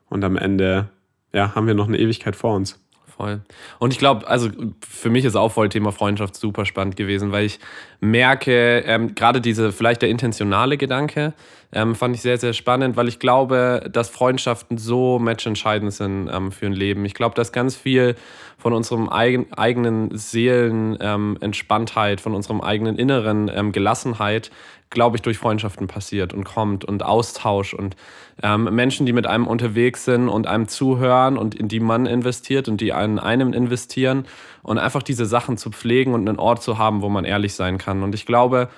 Und 0.10 0.24
am 0.24 0.38
Ende 0.38 0.90
ja, 1.34 1.56
haben 1.56 1.68
wir 1.68 1.74
noch 1.74 1.88
eine 1.88 1.98
Ewigkeit 1.98 2.36
vor 2.36 2.56
uns. 2.56 2.80
Voll. 3.18 3.42
Und 3.80 3.94
ich 3.94 4.00
glaube, 4.00 4.28
also 4.28 4.50
für 4.88 5.10
mich 5.10 5.26
ist 5.26 5.36
auch 5.36 5.52
voll 5.52 5.70
Thema 5.70 5.92
Freundschaft 5.92 6.36
super 6.36 6.66
spannend 6.66 6.96
gewesen, 6.96 7.32
weil 7.32 7.46
ich 7.46 7.60
merke, 8.00 8.84
ähm, 8.86 9.16
gerade 9.16 9.42
diese, 9.42 9.72
vielleicht 9.72 10.04
der 10.04 10.10
intentionale 10.10 10.78
Gedanke, 10.78 11.34
ähm, 11.74 11.96
fand 11.96 12.16
ich 12.16 12.22
sehr, 12.22 12.38
sehr 12.38 12.54
spannend, 12.54 12.96
weil 12.96 13.08
ich 13.08 13.18
glaube, 13.18 13.90
dass 13.92 14.10
Freundschaften 14.10 14.78
so 14.78 15.18
matchentscheidend 15.20 15.94
sind 15.94 16.30
ähm, 16.32 16.52
für 16.52 16.68
ein 16.68 16.74
Leben. 16.74 17.06
Ich 17.06 17.16
glaube, 17.16 17.34
dass 17.34 17.52
ganz 17.52 17.76
viel 17.76 18.16
von 18.58 18.74
unserem 18.74 19.10
eigen, 19.10 19.52
eigenen 19.54 20.16
Seelenentspanntheit, 20.16 22.20
ähm, 22.20 22.24
von 22.24 22.36
unserem 22.36 22.62
eigenen 22.62 22.98
inneren 22.98 23.50
ähm, 23.54 23.72
Gelassenheit 23.72 24.52
glaube 24.90 25.18
ich, 25.18 25.22
durch 25.22 25.38
Freundschaften 25.38 25.88
passiert 25.88 26.34
und 26.34 26.44
kommt 26.44 26.86
und 26.86 27.04
Austausch 27.04 27.74
und 27.74 27.96
ähm, 28.42 28.64
Menschen, 28.74 29.06
die 29.06 29.14
mit 29.14 29.28
einem 29.28 29.48
unterwegs 29.48 30.06
sind 30.06 30.30
und 30.30 30.48
einem 30.48 30.68
zuhören 30.68 31.38
und 31.38 31.56
in 31.56 31.68
die 31.68 31.80
man 31.80 32.06
investiert 32.06 32.70
und 32.70 32.80
die 32.80 32.94
an 32.94 33.20
einem 33.20 33.54
investieren 33.54 34.26
und 34.64 34.78
einfach 34.78 35.04
diese 35.04 35.26
Sachen 35.26 35.58
zu 35.58 35.72
pflegen 35.72 36.14
und 36.14 36.28
einen 36.28 36.40
Ort 36.40 36.64
zu 36.64 36.78
haben, 36.78 37.02
wo 37.02 37.10
man 37.10 37.26
ehrlich 37.26 37.54
sein 37.54 37.78
kann. 37.78 38.04
Und 38.04 38.16
ich 38.16 38.26
glaube, 38.26 38.70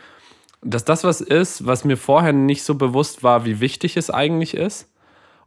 dass 0.61 0.83
das 0.85 1.03
was 1.03 1.21
ist, 1.21 1.65
was 1.65 1.85
mir 1.85 1.97
vorher 1.97 2.33
nicht 2.33 2.63
so 2.63 2.75
bewusst 2.75 3.23
war, 3.23 3.45
wie 3.45 3.59
wichtig 3.59 3.97
es 3.97 4.09
eigentlich 4.09 4.55
ist. 4.55 4.89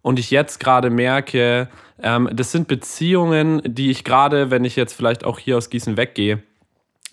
Und 0.00 0.18
ich 0.18 0.30
jetzt 0.30 0.58
gerade 0.58 0.90
merke, 0.90 1.68
ähm, 2.02 2.28
das 2.32 2.50
sind 2.50 2.66
Beziehungen, 2.66 3.62
die 3.64 3.90
ich 3.90 4.04
gerade, 4.04 4.50
wenn 4.50 4.64
ich 4.64 4.76
jetzt 4.76 4.94
vielleicht 4.94 5.24
auch 5.24 5.38
hier 5.38 5.56
aus 5.56 5.70
Gießen 5.70 5.96
weggehe, 5.96 6.42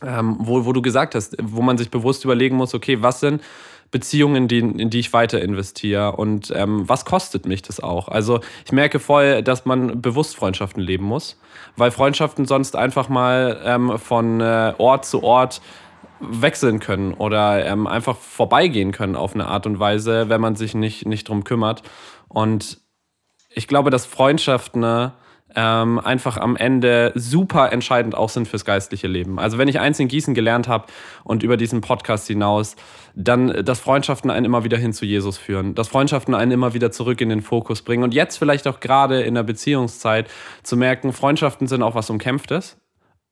ähm, 0.05 0.37
wo, 0.39 0.65
wo 0.65 0.73
du 0.73 0.81
gesagt 0.81 1.15
hast, 1.15 1.35
wo 1.41 1.61
man 1.61 1.77
sich 1.77 1.89
bewusst 1.89 2.23
überlegen 2.25 2.55
muss, 2.55 2.73
okay, 2.73 3.01
was 3.01 3.19
sind 3.19 3.41
Beziehungen, 3.91 4.47
die, 4.47 4.59
in 4.59 4.89
die 4.89 4.99
ich 4.99 5.13
weiter 5.13 5.41
investiere 5.41 6.15
und 6.15 6.53
ähm, 6.55 6.87
was 6.87 7.05
kostet 7.05 7.47
mich 7.47 7.63
das 7.63 7.79
auch? 7.79 8.07
Also 8.07 8.39
ich 8.65 8.71
merke 8.71 8.99
voll, 8.99 9.41
dass 9.41 9.65
man 9.65 10.01
bewusst 10.01 10.35
Freundschaften 10.35 10.81
leben 10.81 11.05
muss, 11.05 11.39
weil 11.75 11.89
Freundschaften 11.89 12.45
sonst 12.45 12.75
einfach 12.75 13.09
mal 13.09 13.59
ähm, 13.63 13.97
von 13.97 14.41
äh, 14.41 14.73
Ort 14.77 15.05
zu 15.05 15.23
Ort 15.23 15.61
wechseln 16.19 16.79
können 16.79 17.13
oder 17.13 17.65
ähm, 17.65 17.87
einfach 17.87 18.15
vorbeigehen 18.15 18.91
können 18.91 19.15
auf 19.15 19.33
eine 19.33 19.47
Art 19.47 19.65
und 19.65 19.79
Weise, 19.79 20.29
wenn 20.29 20.41
man 20.41 20.55
sich 20.55 20.75
nicht, 20.75 21.07
nicht 21.07 21.27
drum 21.27 21.43
kümmert. 21.43 21.81
Und 22.27 22.79
ich 23.49 23.67
glaube, 23.67 23.89
dass 23.89 24.05
Freundschaften 24.05 24.81
ne, 24.81 25.13
ähm, 25.55 25.99
einfach 25.99 26.37
am 26.37 26.55
Ende 26.55 27.11
super 27.15 27.71
entscheidend 27.71 28.15
auch 28.15 28.29
sind 28.29 28.47
fürs 28.47 28.65
geistliche 28.65 29.07
Leben. 29.07 29.39
Also 29.39 29.57
wenn 29.57 29.67
ich 29.67 29.79
eins 29.79 29.99
in 29.99 30.07
Gießen 30.07 30.33
gelernt 30.33 30.67
habe 30.67 30.85
und 31.23 31.43
über 31.43 31.57
diesen 31.57 31.81
Podcast 31.81 32.27
hinaus, 32.27 32.75
dann, 33.15 33.65
dass 33.65 33.79
Freundschaften 33.79 34.29
einen 34.29 34.45
immer 34.45 34.63
wieder 34.63 34.77
hin 34.77 34.93
zu 34.93 35.05
Jesus 35.05 35.37
führen, 35.37 35.75
dass 35.75 35.87
Freundschaften 35.87 36.35
einen 36.35 36.51
immer 36.51 36.73
wieder 36.73 36.91
zurück 36.91 37.21
in 37.21 37.29
den 37.29 37.41
Fokus 37.41 37.81
bringen 37.81 38.03
und 38.03 38.13
jetzt 38.13 38.37
vielleicht 38.37 38.67
auch 38.67 38.79
gerade 38.79 39.21
in 39.21 39.33
der 39.33 39.43
Beziehungszeit 39.43 40.29
zu 40.63 40.77
merken, 40.77 41.13
Freundschaften 41.13 41.67
sind 41.67 41.81
auch 41.81 41.95
was 41.95 42.09
Umkämpftes, 42.09 42.77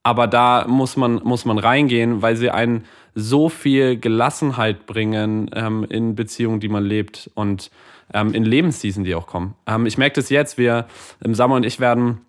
aber 0.03 0.27
da 0.27 0.65
muss 0.67 0.97
man, 0.97 1.15
muss 1.23 1.45
man 1.45 1.59
reingehen, 1.59 2.21
weil 2.21 2.35
sie 2.35 2.49
einen 2.49 2.85
so 3.13 3.49
viel 3.49 3.99
Gelassenheit 3.99 4.85
bringen 4.85 5.49
ähm, 5.53 5.85
in 5.89 6.15
Beziehungen, 6.15 6.59
die 6.59 6.69
man 6.69 6.85
lebt 6.85 7.29
und 7.33 7.71
ähm, 8.13 8.33
in 8.33 8.45
Lebensseason, 8.45 9.03
die 9.03 9.15
auch 9.15 9.27
kommen. 9.27 9.55
Ähm, 9.65 9.85
ich 9.85 9.97
merke 9.97 10.15
das 10.15 10.29
jetzt, 10.29 10.57
wir, 10.57 10.87
im 11.23 11.33
Sommer 11.33 11.55
und 11.55 11.65
ich 11.65 11.79
werden 11.79 12.21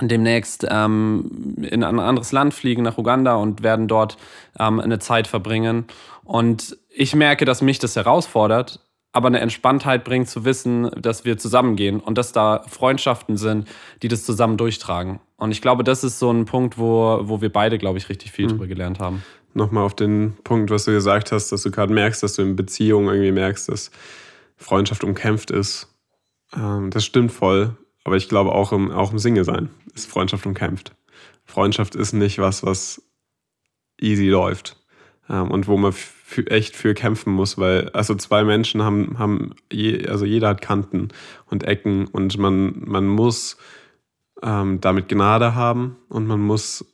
demnächst 0.00 0.66
ähm, 0.70 1.56
in 1.62 1.82
ein 1.82 1.98
anderes 1.98 2.32
Land 2.32 2.54
fliegen, 2.54 2.82
nach 2.82 2.98
Uganda 2.98 3.34
und 3.34 3.62
werden 3.62 3.88
dort 3.88 4.16
ähm, 4.58 4.80
eine 4.80 4.98
Zeit 4.98 5.26
verbringen. 5.26 5.86
Und 6.24 6.76
ich 6.88 7.14
merke, 7.14 7.44
dass 7.44 7.62
mich 7.62 7.78
das 7.78 7.96
herausfordert, 7.96 8.80
aber 9.12 9.28
eine 9.28 9.40
Entspanntheit 9.40 10.04
bringt 10.04 10.28
zu 10.28 10.44
wissen, 10.44 10.90
dass 11.00 11.24
wir 11.24 11.38
zusammengehen 11.38 12.00
und 12.00 12.18
dass 12.18 12.32
da 12.32 12.64
Freundschaften 12.68 13.36
sind, 13.36 13.66
die 14.02 14.08
das 14.08 14.24
zusammen 14.24 14.56
durchtragen. 14.56 15.18
Und 15.36 15.50
ich 15.50 15.62
glaube, 15.62 15.82
das 15.82 16.04
ist 16.04 16.18
so 16.18 16.30
ein 16.30 16.44
Punkt, 16.44 16.78
wo, 16.78 17.20
wo 17.22 17.40
wir 17.40 17.52
beide, 17.52 17.78
glaube 17.78 17.98
ich, 17.98 18.08
richtig 18.08 18.32
viel 18.32 18.46
mhm. 18.46 18.50
drüber 18.50 18.66
gelernt 18.66 19.00
haben. 19.00 19.22
Nochmal 19.54 19.84
auf 19.84 19.94
den 19.94 20.36
Punkt, 20.44 20.70
was 20.70 20.84
du 20.84 20.92
gesagt 20.92 21.32
hast, 21.32 21.50
dass 21.50 21.62
du 21.62 21.70
gerade 21.70 21.92
merkst, 21.92 22.22
dass 22.22 22.34
du 22.34 22.42
in 22.42 22.54
Beziehungen 22.54 23.08
irgendwie 23.08 23.32
merkst, 23.32 23.68
dass 23.70 23.90
Freundschaft 24.58 25.04
umkämpft 25.04 25.50
ist. 25.50 25.88
Ähm, 26.54 26.90
das 26.90 27.04
stimmt 27.04 27.32
voll. 27.32 27.76
Aber 28.04 28.16
ich 28.16 28.28
glaube 28.28 28.52
auch 28.52 28.72
im, 28.72 28.90
auch 28.90 29.12
im 29.12 29.18
Single-Sein 29.18 29.70
ist 29.94 30.10
Freundschaft 30.10 30.46
umkämpft. 30.46 30.94
Freundschaft 31.44 31.94
ist 31.94 32.12
nicht 32.12 32.38
was, 32.38 32.62
was 32.62 33.02
easy 34.00 34.28
läuft. 34.28 34.76
Ähm, 35.28 35.50
und 35.50 35.66
wo 35.66 35.76
man 35.76 35.94
echt 36.46 36.76
für 36.76 36.94
kämpfen 36.94 37.32
muss, 37.32 37.58
weil 37.58 37.88
also 37.90 38.14
zwei 38.14 38.44
Menschen 38.44 38.82
haben, 38.82 39.18
haben 39.18 39.54
je, 39.72 40.06
also 40.06 40.24
jeder 40.24 40.48
hat 40.48 40.60
Kanten 40.60 41.08
und 41.46 41.64
Ecken 41.64 42.06
und 42.06 42.36
man, 42.38 42.82
man 42.84 43.06
muss 43.06 43.56
ähm, 44.42 44.80
damit 44.80 45.08
Gnade 45.08 45.54
haben 45.54 45.96
und 46.08 46.26
man 46.26 46.40
muss 46.40 46.84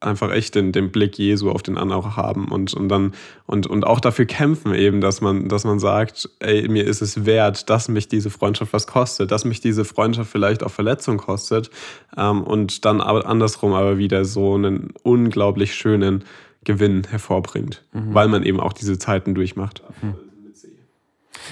einfach 0.00 0.32
echt 0.32 0.54
den, 0.54 0.72
den 0.72 0.90
Blick 0.90 1.18
Jesu 1.18 1.50
auf 1.50 1.62
den 1.62 1.76
anderen 1.76 2.16
haben 2.16 2.48
und, 2.48 2.74
und 2.74 2.88
dann 2.88 3.12
und, 3.46 3.66
und 3.66 3.86
auch 3.86 4.00
dafür 4.00 4.24
kämpfen 4.24 4.74
eben, 4.74 5.00
dass 5.00 5.20
man, 5.20 5.48
dass 5.48 5.64
man 5.64 5.78
sagt, 5.78 6.28
ey, 6.40 6.68
mir 6.68 6.84
ist 6.84 7.02
es 7.02 7.26
wert, 7.26 7.68
dass 7.68 7.88
mich 7.88 8.08
diese 8.08 8.30
Freundschaft 8.30 8.72
was 8.72 8.86
kostet, 8.86 9.30
dass 9.30 9.44
mich 9.44 9.60
diese 9.60 9.84
Freundschaft 9.84 10.30
vielleicht 10.30 10.62
auch 10.62 10.70
Verletzung 10.70 11.18
kostet 11.18 11.70
ähm, 12.16 12.42
und 12.42 12.84
dann 12.84 13.00
aber 13.00 13.26
andersrum 13.26 13.72
aber 13.74 13.98
wieder 13.98 14.24
so 14.24 14.54
einen 14.54 14.92
unglaublich 15.02 15.74
schönen 15.74 16.24
Gewinn 16.64 17.04
hervorbringt, 17.08 17.82
mhm. 17.92 18.14
weil 18.14 18.28
man 18.28 18.42
eben 18.42 18.60
auch 18.60 18.72
diese 18.72 18.98
Zeiten 18.98 19.34
durchmacht. 19.34 19.82
Mhm. 20.02 20.14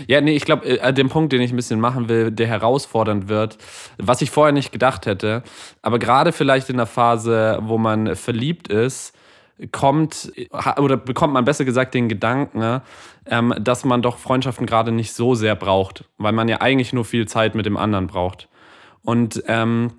Ja, 0.07 0.21
nee, 0.21 0.35
ich 0.35 0.45
glaube, 0.45 0.67
äh, 0.67 0.93
den 0.93 1.09
Punkt, 1.09 1.33
den 1.33 1.41
ich 1.41 1.53
ein 1.53 1.57
bisschen 1.57 1.81
machen 1.81 2.09
will, 2.09 2.31
der 2.31 2.47
herausfordernd 2.47 3.29
wird, 3.29 3.59
was 3.99 4.23
ich 4.23 4.31
vorher 4.31 4.53
nicht 4.53 4.73
gedacht 4.73 5.07
hätte, 5.07 5.43
aber 5.83 5.99
gerade 5.99 6.33
vielleicht 6.33 6.71
in 6.71 6.77
der 6.77 6.87
Phase, 6.87 7.59
wo 7.63 7.79
man 7.79 8.17
verliebt 8.17 8.69
ist, 8.69 9.15
kommt 9.73 10.33
oder 10.77 10.97
bekommt 10.97 11.35
man 11.35 11.45
besser 11.45 11.65
gesagt 11.65 11.95
den 11.95 12.09
Gedanken, 12.09 12.61
ne, 12.61 12.83
ähm, 13.27 13.53
dass 13.59 13.85
man 13.85 14.03
doch 14.03 14.19
Freundschaften 14.19 14.67
gerade 14.67 14.93
nicht 14.93 15.13
so 15.13 15.35
sehr 15.35 15.57
braucht, 15.57 16.05
weil 16.17 16.33
man 16.33 16.49
ja 16.49 16.61
eigentlich 16.61 16.93
nur 16.93 17.05
viel 17.05 17.27
Zeit 17.27 17.55
mit 17.55 17.67
dem 17.67 17.77
anderen 17.77 18.07
braucht. 18.07 18.49
Und 19.03 19.43
ähm, 19.47 19.93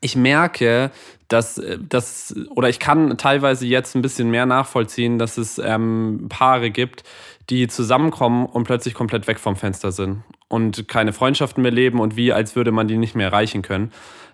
ich 0.00 0.16
merke, 0.16 0.90
dass 1.28 1.60
das 1.88 2.34
oder 2.50 2.68
ich 2.68 2.78
kann 2.78 3.18
teilweise 3.18 3.66
jetzt 3.66 3.96
ein 3.96 4.02
bisschen 4.02 4.30
mehr 4.30 4.46
nachvollziehen, 4.46 5.18
dass 5.18 5.38
es 5.38 5.58
ähm, 5.58 6.26
Paare 6.28 6.70
gibt, 6.70 7.02
die 7.50 7.68
zusammenkommen 7.68 8.46
und 8.46 8.64
plötzlich 8.64 8.94
komplett 8.94 9.26
weg 9.26 9.38
vom 9.38 9.56
Fenster 9.56 9.92
sind 9.92 10.22
und 10.48 10.88
keine 10.88 11.12
Freundschaften 11.12 11.62
mehr 11.62 11.72
leben 11.72 12.00
und 12.00 12.16
wie, 12.16 12.32
als 12.32 12.56
würde 12.56 12.72
man 12.72 12.88
die 12.88 12.96
nicht 12.96 13.14
mehr 13.14 13.28
erreichen 13.28 13.62
können. 13.62 13.92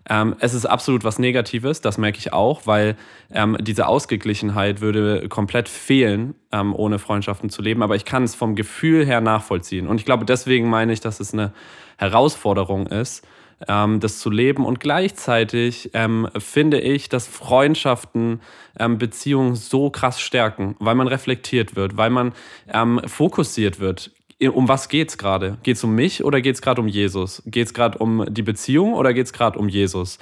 Ähm, 0.09 0.35
es 0.41 0.53
ist 0.53 0.67
absolut 0.67 1.05
was 1.05 1.19
Negatives, 1.19 1.81
das 1.81 1.97
merke 1.97 2.19
ich 2.19 2.33
auch, 2.33 2.67
weil 2.67 2.97
ähm, 3.33 3.57
diese 3.61 3.87
Ausgeglichenheit 3.87 4.81
würde 4.81 5.29
komplett 5.29 5.69
fehlen, 5.69 6.35
ähm, 6.51 6.75
ohne 6.75 6.99
Freundschaften 6.99 7.51
zu 7.51 7.63
leben. 7.63 7.83
Aber 7.83 7.95
ich 7.95 8.05
kann 8.05 8.25
es 8.25 8.35
vom 8.35 8.57
Gefühl 8.57 9.07
her 9.07 9.21
nachvollziehen. 9.21 9.87
Und 9.87 9.99
ich 9.99 10.05
glaube, 10.05 10.25
deswegen 10.25 10.69
meine 10.69 10.93
ich, 10.93 11.01
dass 11.01 11.21
es 11.21 11.33
eine 11.33 11.53
Herausforderung 11.99 12.89
ist, 12.89 13.25
ähm, 13.69 14.01
das 14.01 14.19
zu 14.19 14.31
leben. 14.31 14.65
Und 14.65 14.81
gleichzeitig 14.81 15.91
ähm, 15.95 16.29
finde 16.39 16.81
ich, 16.81 17.09
dass 17.09 17.27
Freundschaften 17.27 18.41
ähm, 18.79 18.99
Beziehungen 18.99 19.55
so 19.55 19.91
krass 19.91 20.21
stärken, 20.21 20.77
weil 20.79 20.95
man 20.95 21.09
reflektiert 21.09 21.77
wird, 21.77 21.97
weil 21.97 22.11
man 22.11 22.33
ähm, 22.73 23.01
fokussiert 23.07 23.81
wird. 23.81 24.11
Um 24.41 24.69
was 24.69 24.89
geht 24.89 25.11
es 25.11 25.19
gerade? 25.19 25.59
Geht 25.63 25.77
es 25.77 25.85
um 25.85 25.95
mich 25.95 26.25
oder 26.25 26.41
geht 26.41 26.57
es 26.57 26.63
gerade 26.63 26.81
um 26.81 26.89
Jesus? 26.89 27.43
Geht 27.47 27.69
es 27.69 27.75
gerade 27.75 27.99
um 27.99 28.25
die 28.29 28.43
Beziehung 28.43 28.95
oder 28.95 29.15
geht 29.15 29.27
es 29.27 29.33
gerade 29.33 29.59
um 29.59 29.69
Jesus? 29.69 30.19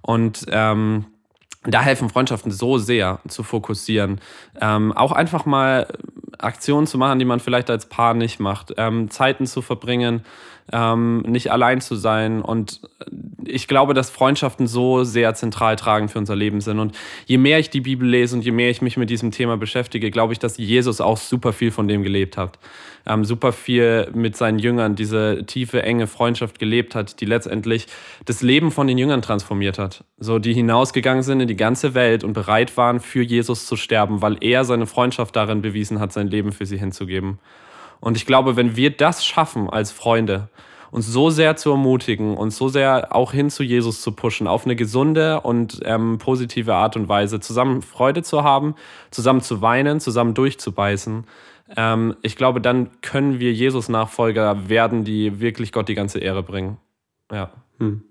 Und 0.00 0.46
ähm, 0.50 1.06
da 1.64 1.80
helfen 1.80 2.10
Freundschaften 2.10 2.52
so 2.52 2.78
sehr 2.78 3.20
zu 3.26 3.42
fokussieren. 3.42 4.20
Ähm, 4.60 4.92
auch 4.92 5.12
einfach 5.12 5.46
mal 5.46 5.88
Aktionen 6.38 6.86
zu 6.86 6.98
machen, 6.98 7.18
die 7.18 7.24
man 7.24 7.40
vielleicht 7.40 7.70
als 7.70 7.86
Paar 7.86 8.14
nicht 8.14 8.38
macht. 8.38 8.74
Ähm, 8.76 9.10
Zeiten 9.10 9.46
zu 9.46 9.62
verbringen, 9.62 10.24
ähm, 10.72 11.20
nicht 11.22 11.52
allein 11.52 11.80
zu 11.80 11.94
sein. 11.94 12.40
Und 12.40 12.80
ich 13.44 13.68
glaube, 13.68 13.94
dass 13.94 14.10
Freundschaften 14.10 14.66
so 14.66 15.04
sehr 15.04 15.34
zentral 15.34 15.76
tragen 15.76 16.08
für 16.08 16.18
unser 16.18 16.36
Leben 16.36 16.60
sind. 16.60 16.78
Und 16.78 16.96
je 17.26 17.38
mehr 17.38 17.58
ich 17.58 17.70
die 17.70 17.80
Bibel 17.80 18.08
lese 18.08 18.36
und 18.36 18.44
je 18.44 18.50
mehr 18.50 18.70
ich 18.70 18.80
mich 18.80 18.96
mit 18.96 19.10
diesem 19.10 19.30
Thema 19.30 19.56
beschäftige, 19.56 20.10
glaube 20.10 20.32
ich, 20.32 20.38
dass 20.38 20.56
Jesus 20.56 21.00
auch 21.00 21.18
super 21.18 21.52
viel 21.52 21.70
von 21.70 21.88
dem 21.88 22.02
gelebt 22.02 22.36
hat. 22.36 22.58
Ähm, 23.06 23.24
super 23.24 23.52
viel 23.52 24.08
mit 24.14 24.36
seinen 24.36 24.58
Jüngern, 24.58 24.94
diese 24.94 25.44
tiefe, 25.44 25.82
enge 25.82 26.06
Freundschaft 26.06 26.58
gelebt 26.58 26.94
hat, 26.94 27.20
die 27.20 27.26
letztendlich 27.26 27.86
das 28.24 28.40
Leben 28.40 28.70
von 28.70 28.86
den 28.86 28.96
Jüngern 28.96 29.20
transformiert 29.20 29.78
hat. 29.78 30.04
So, 30.18 30.38
die 30.38 30.54
hinausgegangen 30.54 31.22
sind 31.22 31.40
in 31.40 31.48
die 31.48 31.56
ganze 31.56 31.94
Welt 31.94 32.24
und 32.24 32.32
bereit 32.32 32.76
waren, 32.78 33.00
für 33.00 33.22
Jesus 33.22 33.66
zu 33.66 33.76
sterben, 33.76 34.22
weil 34.22 34.38
er 34.40 34.64
seine 34.64 34.86
Freundschaft 34.86 35.36
darin 35.36 35.60
bewiesen 35.60 36.00
hat, 36.00 36.14
sein 36.14 36.28
Leben 36.28 36.52
für 36.52 36.64
sie 36.64 36.78
hinzugeben. 36.78 37.38
Und 38.04 38.18
ich 38.18 38.26
glaube, 38.26 38.54
wenn 38.54 38.76
wir 38.76 38.90
das 38.90 39.24
schaffen 39.24 39.70
als 39.70 39.90
Freunde, 39.90 40.50
uns 40.90 41.06
so 41.06 41.30
sehr 41.30 41.56
zu 41.56 41.70
ermutigen 41.70 42.36
und 42.36 42.50
so 42.50 42.68
sehr 42.68 43.16
auch 43.16 43.32
hin 43.32 43.48
zu 43.48 43.62
Jesus 43.62 44.02
zu 44.02 44.12
pushen, 44.12 44.46
auf 44.46 44.66
eine 44.66 44.76
gesunde 44.76 45.40
und 45.40 45.80
ähm, 45.86 46.18
positive 46.18 46.74
Art 46.74 46.96
und 46.96 47.08
Weise, 47.08 47.40
zusammen 47.40 47.80
Freude 47.80 48.22
zu 48.22 48.44
haben, 48.44 48.74
zusammen 49.10 49.40
zu 49.40 49.62
weinen, 49.62 50.00
zusammen 50.00 50.34
durchzubeißen. 50.34 51.24
Ähm, 51.78 52.14
ich 52.20 52.36
glaube, 52.36 52.60
dann 52.60 52.90
können 53.00 53.40
wir 53.40 53.54
Jesus-Nachfolger 53.54 54.68
werden, 54.68 55.04
die 55.04 55.40
wirklich 55.40 55.72
Gott 55.72 55.88
die 55.88 55.94
ganze 55.94 56.18
Ehre 56.18 56.42
bringen. 56.42 56.76
Ja. 57.32 57.52
Hm. 57.78 58.02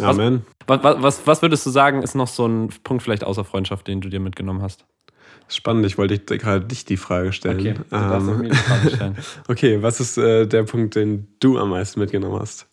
Amen. 0.00 0.46
Was, 0.66 0.80
was, 0.82 1.26
was 1.26 1.42
würdest 1.42 1.66
du 1.66 1.70
sagen, 1.70 2.02
ist 2.02 2.14
noch 2.14 2.28
so 2.28 2.46
ein 2.46 2.70
Punkt 2.82 3.02
vielleicht 3.02 3.22
außer 3.22 3.44
Freundschaft, 3.44 3.86
den 3.86 4.00
du 4.00 4.08
dir 4.08 4.18
mitgenommen 4.18 4.62
hast? 4.62 4.86
Spannend, 5.48 5.86
ich 5.86 5.98
wollte 5.98 6.18
gerade 6.18 6.64
dich 6.64 6.84
die 6.84 6.96
Frage 6.96 7.32
stellen. 7.32 7.60
Okay, 7.60 7.74
du 7.74 7.96
darfst 7.96 8.28
ähm, 8.28 8.38
mir 8.38 8.48
die 8.48 8.56
Frage 8.56 8.90
stellen. 8.90 9.16
okay, 9.48 9.82
was 9.82 10.00
ist 10.00 10.16
äh, 10.16 10.46
der 10.46 10.62
Punkt, 10.62 10.96
den 10.96 11.28
du 11.40 11.58
am 11.58 11.70
meisten 11.70 12.00
mitgenommen 12.00 12.40
hast? 12.40 12.66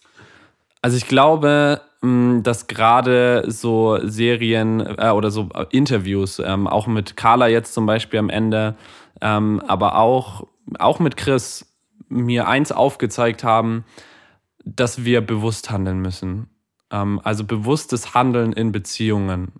Also 0.81 0.97
ich 0.97 1.07
glaube, 1.07 1.81
mh, 2.01 2.41
dass 2.41 2.67
gerade 2.67 3.43
so 3.47 3.99
Serien 4.03 4.79
äh, 4.79 5.09
oder 5.09 5.31
so 5.31 5.49
äh, 5.53 5.65
Interviews, 5.71 6.39
ähm, 6.39 6.67
auch 6.67 6.87
mit 6.87 7.17
Carla 7.17 7.47
jetzt 7.47 7.73
zum 7.73 7.85
Beispiel 7.85 8.19
am 8.19 8.29
Ende, 8.29 8.75
ähm, 9.21 9.61
aber 9.67 9.97
auch, 9.97 10.47
auch 10.79 10.99
mit 10.99 11.17
Chris, 11.17 11.67
mir 12.07 12.47
eins 12.47 12.71
aufgezeigt 12.71 13.43
haben, 13.43 13.85
dass 14.65 15.05
wir 15.05 15.21
bewusst 15.21 15.71
handeln 15.71 15.99
müssen. 15.99 16.49
Ähm, 16.91 17.19
also 17.23 17.43
bewusstes 17.43 18.13
Handeln 18.13 18.53
in 18.53 18.71
Beziehungen. 18.71 19.53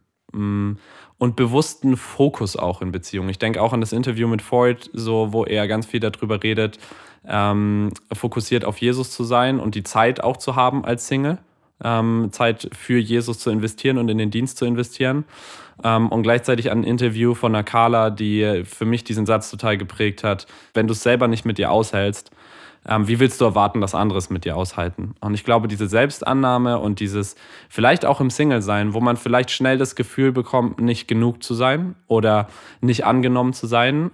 Und 1.22 1.36
bewussten 1.36 1.98
Fokus 1.98 2.56
auch 2.56 2.82
in 2.82 2.92
Beziehungen. 2.92 3.30
Ich 3.30 3.38
denke 3.38 3.62
auch 3.62 3.74
an 3.74 3.80
das 3.80 3.94
Interview 3.94 4.28
mit 4.28 4.42
Ford, 4.42 4.90
so, 4.92 5.32
wo 5.32 5.46
er 5.46 5.68
ganz 5.68 5.86
viel 5.86 6.00
darüber 6.00 6.42
redet, 6.42 6.80
ähm, 7.28 7.92
fokussiert 8.12 8.66
auf 8.66 8.80
Jesus 8.80 9.12
zu 9.12 9.24
sein 9.24 9.60
und 9.60 9.76
die 9.76 9.84
Zeit 9.84 10.24
auch 10.24 10.38
zu 10.38 10.56
haben 10.56 10.84
als 10.84 11.06
Single. 11.06 11.38
Ähm, 11.84 12.30
Zeit 12.32 12.72
für 12.74 12.98
Jesus 12.98 13.38
zu 13.38 13.52
investieren 13.52 14.00
und 14.00 14.10
in 14.10 14.18
den 14.18 14.32
Dienst 14.32 14.58
zu 14.58 14.66
investieren. 14.66 15.26
Ähm, 15.84 16.10
und 16.10 16.24
gleichzeitig 16.24 16.72
ein 16.72 16.84
Interview 16.84 17.36
von 17.36 17.54
einer 17.54 17.64
Carla, 17.64 18.10
die 18.10 18.64
für 18.66 18.86
mich 18.86 19.04
diesen 19.04 19.28
Satz 19.28 19.52
total 19.52 19.78
geprägt 19.78 20.24
hat. 20.24 20.48
Wenn 20.74 20.88
du 20.88 20.94
es 20.94 21.04
selber 21.04 21.28
nicht 21.28 21.46
mit 21.46 21.60
dir 21.60 21.70
aushältst, 21.70 22.32
ähm, 22.88 23.08
wie 23.08 23.20
willst 23.20 23.40
du 23.42 23.46
erwarten, 23.46 23.82
dass 23.82 23.94
andere 23.94 24.18
es 24.18 24.30
mit 24.30 24.46
dir 24.46 24.58
aushalten? 24.58 25.14
Und 25.22 25.34
ich 25.34 25.44
glaube, 25.44 25.68
diese 25.68 25.88
Selbstannahme 25.88 26.80
und 26.80 27.00
dieses 27.00 27.36
vielleicht 27.70 28.06
auch 28.06 28.22
im 28.22 28.30
Single-Sein, 28.30 28.94
wo 28.94 29.02
man 29.02 29.18
vielleicht 29.18 29.52
schnell 29.52 29.78
das 29.78 29.96
Gefühl 29.96 30.32
bekommt, 30.32 30.80
nicht 30.80 31.08
genug 31.08 31.44
zu 31.44 31.54
sein 31.54 31.96
oder 32.08 32.48
nicht 32.82 33.06
angenommen 33.06 33.54
zu 33.54 33.68
sein, 33.68 34.12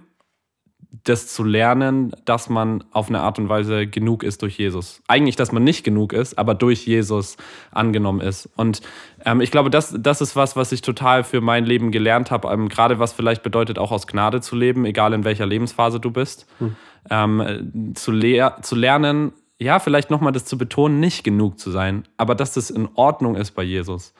das 1.04 1.26
zu 1.26 1.44
lernen, 1.44 2.12
dass 2.24 2.48
man 2.48 2.82
auf 2.92 3.08
eine 3.08 3.20
Art 3.20 3.38
und 3.38 3.48
Weise 3.48 3.86
genug 3.86 4.22
ist 4.22 4.42
durch 4.42 4.58
Jesus. 4.58 5.02
Eigentlich, 5.06 5.36
dass 5.36 5.52
man 5.52 5.62
nicht 5.62 5.84
genug 5.84 6.12
ist, 6.12 6.38
aber 6.38 6.54
durch 6.54 6.86
Jesus 6.86 7.36
angenommen 7.70 8.20
ist. 8.20 8.48
Und 8.56 8.80
ähm, 9.24 9.40
ich 9.40 9.50
glaube, 9.50 9.68
das, 9.70 9.94
das 9.98 10.20
ist 10.20 10.34
was, 10.34 10.56
was 10.56 10.72
ich 10.72 10.80
total 10.80 11.24
für 11.24 11.40
mein 11.40 11.64
Leben 11.66 11.90
gelernt 11.90 12.30
habe, 12.30 12.48
ähm, 12.48 12.68
gerade 12.68 12.98
was 12.98 13.12
vielleicht 13.12 13.42
bedeutet, 13.42 13.78
auch 13.78 13.92
aus 13.92 14.06
Gnade 14.06 14.40
zu 14.40 14.56
leben, 14.56 14.86
egal 14.86 15.12
in 15.12 15.24
welcher 15.24 15.46
Lebensphase 15.46 16.00
du 16.00 16.10
bist. 16.10 16.46
Hm. 16.58 16.76
Ähm, 17.10 17.94
zu, 17.94 18.12
lehr 18.12 18.58
zu 18.62 18.74
lernen, 18.76 19.32
ja, 19.58 19.80
vielleicht 19.80 20.10
nochmal 20.10 20.32
das 20.32 20.44
zu 20.44 20.56
betonen, 20.56 21.00
nicht 21.00 21.24
genug 21.24 21.58
zu 21.58 21.70
sein, 21.70 22.04
aber 22.16 22.34
dass 22.34 22.52
das 22.52 22.70
in 22.70 22.88
Ordnung 22.94 23.34
ist 23.34 23.52
bei 23.52 23.62
Jesus. 23.62 24.14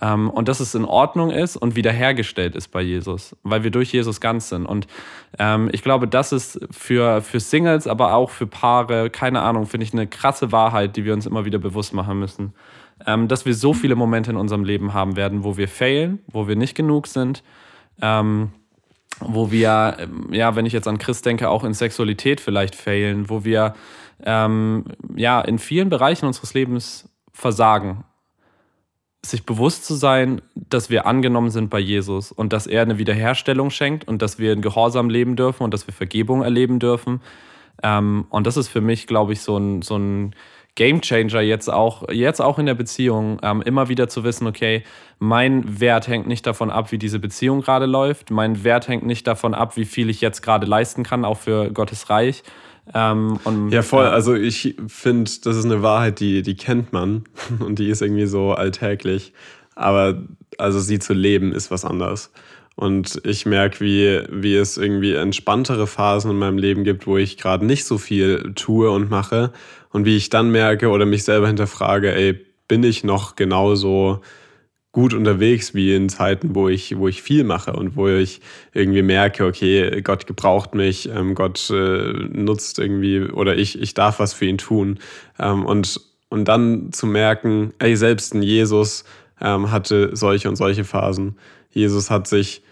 Ähm, 0.00 0.30
und 0.30 0.48
dass 0.48 0.60
es 0.60 0.74
in 0.74 0.84
Ordnung 0.84 1.30
ist 1.30 1.56
und 1.56 1.76
wiederhergestellt 1.76 2.56
ist 2.56 2.68
bei 2.68 2.80
Jesus, 2.80 3.36
weil 3.42 3.62
wir 3.62 3.70
durch 3.70 3.92
Jesus 3.92 4.20
ganz 4.20 4.48
sind. 4.48 4.64
Und 4.64 4.86
ähm, 5.38 5.68
ich 5.72 5.82
glaube, 5.82 6.08
das 6.08 6.32
ist 6.32 6.58
für, 6.70 7.20
für 7.20 7.40
Singles, 7.40 7.86
aber 7.86 8.14
auch 8.14 8.30
für 8.30 8.46
Paare, 8.46 9.10
keine 9.10 9.42
Ahnung, 9.42 9.66
finde 9.66 9.84
ich 9.84 9.92
eine 9.92 10.06
krasse 10.06 10.50
Wahrheit, 10.50 10.96
die 10.96 11.04
wir 11.04 11.12
uns 11.12 11.26
immer 11.26 11.44
wieder 11.44 11.58
bewusst 11.58 11.92
machen 11.92 12.18
müssen. 12.18 12.54
Ähm, 13.06 13.28
dass 13.28 13.44
wir 13.44 13.54
so 13.54 13.74
viele 13.74 13.94
Momente 13.94 14.30
in 14.30 14.36
unserem 14.36 14.64
Leben 14.64 14.94
haben 14.94 15.16
werden, 15.16 15.44
wo 15.44 15.56
wir 15.56 15.68
failen, 15.68 16.20
wo 16.26 16.48
wir 16.48 16.56
nicht 16.56 16.74
genug 16.74 17.06
sind. 17.06 17.42
Ähm, 18.00 18.52
wo 19.28 19.50
wir, 19.50 19.96
ähm, 19.98 20.28
ja, 20.32 20.56
wenn 20.56 20.66
ich 20.66 20.72
jetzt 20.72 20.88
an 20.88 20.98
Chris 20.98 21.22
denke, 21.22 21.48
auch 21.48 21.64
in 21.64 21.74
Sexualität 21.74 22.40
vielleicht 22.40 22.74
failen, 22.74 23.28
wo 23.28 23.44
wir 23.44 23.74
ähm, 24.24 24.84
ja 25.14 25.40
in 25.40 25.58
vielen 25.58 25.88
Bereichen 25.88 26.26
unseres 26.26 26.54
Lebens 26.54 27.08
versagen. 27.32 28.04
Sich 29.24 29.46
bewusst 29.46 29.84
zu 29.84 29.94
sein, 29.94 30.42
dass 30.54 30.90
wir 30.90 31.06
angenommen 31.06 31.50
sind 31.50 31.70
bei 31.70 31.78
Jesus 31.78 32.32
und 32.32 32.52
dass 32.52 32.66
er 32.66 32.82
eine 32.82 32.98
Wiederherstellung 32.98 33.70
schenkt 33.70 34.06
und 34.08 34.20
dass 34.20 34.38
wir 34.38 34.52
in 34.52 34.62
Gehorsam 34.62 35.10
leben 35.10 35.36
dürfen 35.36 35.62
und 35.62 35.72
dass 35.72 35.86
wir 35.86 35.94
Vergebung 35.94 36.42
erleben 36.42 36.78
dürfen. 36.80 37.20
Ähm, 37.82 38.26
und 38.30 38.46
das 38.46 38.56
ist 38.56 38.68
für 38.68 38.80
mich, 38.80 39.06
glaube 39.06 39.32
ich, 39.32 39.40
so 39.40 39.56
ein, 39.56 39.82
so 39.82 39.96
ein 39.96 40.34
Gamechanger 40.74 41.40
jetzt 41.40 41.70
auch, 41.70 42.08
jetzt 42.10 42.40
auch 42.40 42.58
in 42.58 42.66
der 42.66 42.74
Beziehung, 42.74 43.38
ähm, 43.42 43.60
immer 43.62 43.88
wieder 43.88 44.08
zu 44.08 44.24
wissen, 44.24 44.46
okay, 44.46 44.84
mein 45.18 45.80
Wert 45.80 46.08
hängt 46.08 46.26
nicht 46.26 46.46
davon 46.46 46.70
ab, 46.70 46.92
wie 46.92 46.98
diese 46.98 47.18
Beziehung 47.18 47.60
gerade 47.60 47.86
läuft. 47.86 48.30
Mein 48.30 48.64
Wert 48.64 48.88
hängt 48.88 49.04
nicht 49.04 49.26
davon 49.26 49.54
ab, 49.54 49.76
wie 49.76 49.84
viel 49.84 50.08
ich 50.08 50.20
jetzt 50.20 50.40
gerade 50.42 50.66
leisten 50.66 51.02
kann, 51.02 51.24
auch 51.24 51.38
für 51.38 51.70
Gottes 51.70 52.08
Reich. 52.08 52.42
Ähm, 52.94 53.38
und, 53.44 53.70
ja, 53.70 53.82
voll. 53.82 54.06
Also 54.06 54.34
ich 54.34 54.76
finde, 54.88 55.30
das 55.44 55.56
ist 55.56 55.64
eine 55.64 55.82
Wahrheit, 55.82 56.20
die, 56.20 56.42
die 56.42 56.56
kennt 56.56 56.92
man 56.92 57.24
und 57.60 57.78
die 57.78 57.88
ist 57.88 58.02
irgendwie 58.02 58.26
so 58.26 58.52
alltäglich. 58.52 59.32
Aber 59.74 60.22
also 60.58 60.80
sie 60.80 60.98
zu 60.98 61.12
leben 61.12 61.52
ist 61.52 61.70
was 61.70 61.84
anderes. 61.84 62.32
Und 62.74 63.20
ich 63.24 63.44
merke, 63.44 63.80
wie, 63.80 64.22
wie 64.30 64.56
es 64.56 64.76
irgendwie 64.76 65.14
entspanntere 65.14 65.86
Phasen 65.86 66.30
in 66.30 66.38
meinem 66.38 66.58
Leben 66.58 66.84
gibt, 66.84 67.06
wo 67.06 67.18
ich 67.18 67.36
gerade 67.36 67.66
nicht 67.66 67.84
so 67.84 67.98
viel 67.98 68.52
tue 68.54 68.90
und 68.90 69.10
mache. 69.10 69.52
Und 69.90 70.06
wie 70.06 70.16
ich 70.16 70.30
dann 70.30 70.50
merke 70.50 70.88
oder 70.88 71.04
mich 71.04 71.24
selber 71.24 71.48
hinterfrage, 71.48 72.14
ey, 72.14 72.44
bin 72.68 72.82
ich 72.82 73.04
noch 73.04 73.36
genauso 73.36 74.22
gut 74.92 75.14
unterwegs 75.14 75.74
wie 75.74 75.94
in 75.94 76.10
Zeiten, 76.10 76.54
wo 76.54 76.68
ich, 76.68 76.98
wo 76.98 77.08
ich 77.08 77.22
viel 77.22 77.44
mache 77.44 77.72
und 77.72 77.96
wo 77.96 78.08
ich 78.08 78.40
irgendwie 78.74 79.02
merke, 79.02 79.46
okay, 79.46 80.02
Gott 80.02 80.26
gebraucht 80.26 80.74
mich, 80.74 81.08
ähm, 81.08 81.34
Gott 81.34 81.70
äh, 81.70 82.12
nutzt 82.12 82.78
irgendwie 82.78 83.22
oder 83.22 83.56
ich, 83.56 83.80
ich 83.80 83.94
darf 83.94 84.18
was 84.18 84.34
für 84.34 84.44
ihn 84.44 84.58
tun. 84.58 84.98
Ähm, 85.38 85.64
und, 85.64 85.98
und 86.28 86.46
dann 86.46 86.92
zu 86.92 87.06
merken, 87.06 87.72
ey, 87.78 87.96
selbst 87.96 88.34
ein 88.34 88.42
Jesus 88.42 89.04
ähm, 89.40 89.70
hatte 89.70 90.14
solche 90.14 90.50
und 90.50 90.56
solche 90.56 90.84
Phasen. 90.84 91.36
Jesus 91.72 92.10
hat 92.10 92.28
sich, 92.28 92.62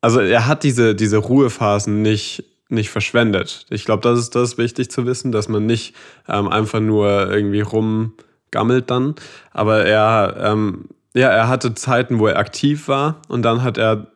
also 0.00 0.20
er 0.20 0.46
hat 0.46 0.62
diese, 0.62 0.94
diese 0.94 1.18
Ruhephasen 1.18 2.02
nicht, 2.02 2.44
nicht 2.68 2.90
verschwendet. 2.90 3.66
Ich 3.70 3.84
glaube, 3.84 4.02
das 4.02 4.18
ist 4.18 4.34
das 4.34 4.58
wichtig 4.58 4.90
zu 4.90 5.06
wissen, 5.06 5.32
dass 5.32 5.48
man 5.48 5.66
nicht 5.66 5.94
ähm, 6.28 6.48
einfach 6.48 6.80
nur 6.80 7.30
irgendwie 7.30 7.60
rumgammelt 7.60 8.90
dann. 8.90 9.14
Aber 9.52 9.84
er, 9.84 10.36
ähm, 10.40 10.86
ja, 11.14 11.28
er 11.28 11.48
hatte 11.48 11.74
Zeiten, 11.74 12.18
wo 12.18 12.26
er 12.26 12.38
aktiv 12.38 12.88
war 12.88 13.20
und 13.28 13.42
dann 13.42 13.62
hat 13.62 13.78
er 13.78 14.08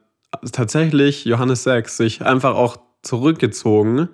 tatsächlich, 0.52 1.24
Johannes 1.24 1.64
6, 1.64 1.96
sich 1.96 2.22
einfach 2.22 2.54
auch 2.54 2.78
zurückgezogen, 3.02 4.08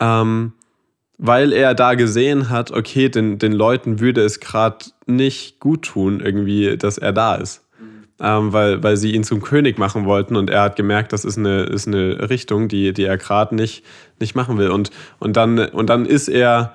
ähm, 0.00 0.52
weil 1.18 1.52
er 1.52 1.74
da 1.74 1.94
gesehen 1.94 2.48
hat, 2.48 2.70
okay, 2.70 3.10
den, 3.10 3.38
den 3.38 3.52
Leuten 3.52 4.00
würde 4.00 4.22
es 4.22 4.40
gerade 4.40 4.86
nicht 5.06 5.60
gut 5.60 5.82
tun, 5.82 6.20
irgendwie, 6.20 6.76
dass 6.78 6.96
er 6.96 7.12
da 7.12 7.34
ist 7.34 7.62
ähm, 8.20 8.52
weil, 8.52 8.82
weil 8.82 8.96
sie 8.96 9.14
ihn 9.14 9.24
zum 9.24 9.40
König 9.40 9.78
machen 9.78 10.04
wollten 10.04 10.36
und 10.36 10.50
er 10.50 10.62
hat 10.62 10.76
gemerkt, 10.76 11.12
das 11.12 11.24
ist 11.24 11.38
eine, 11.38 11.62
ist 11.62 11.88
eine 11.88 12.28
Richtung, 12.30 12.68
die, 12.68 12.92
die 12.92 13.04
er 13.04 13.16
gerade 13.16 13.54
nicht, 13.54 13.84
nicht 14.18 14.34
machen 14.34 14.58
will. 14.58 14.70
Und, 14.70 14.90
und, 15.18 15.36
dann, 15.36 15.58
und 15.58 15.88
dann 15.88 16.06
ist 16.06 16.28
er 16.28 16.74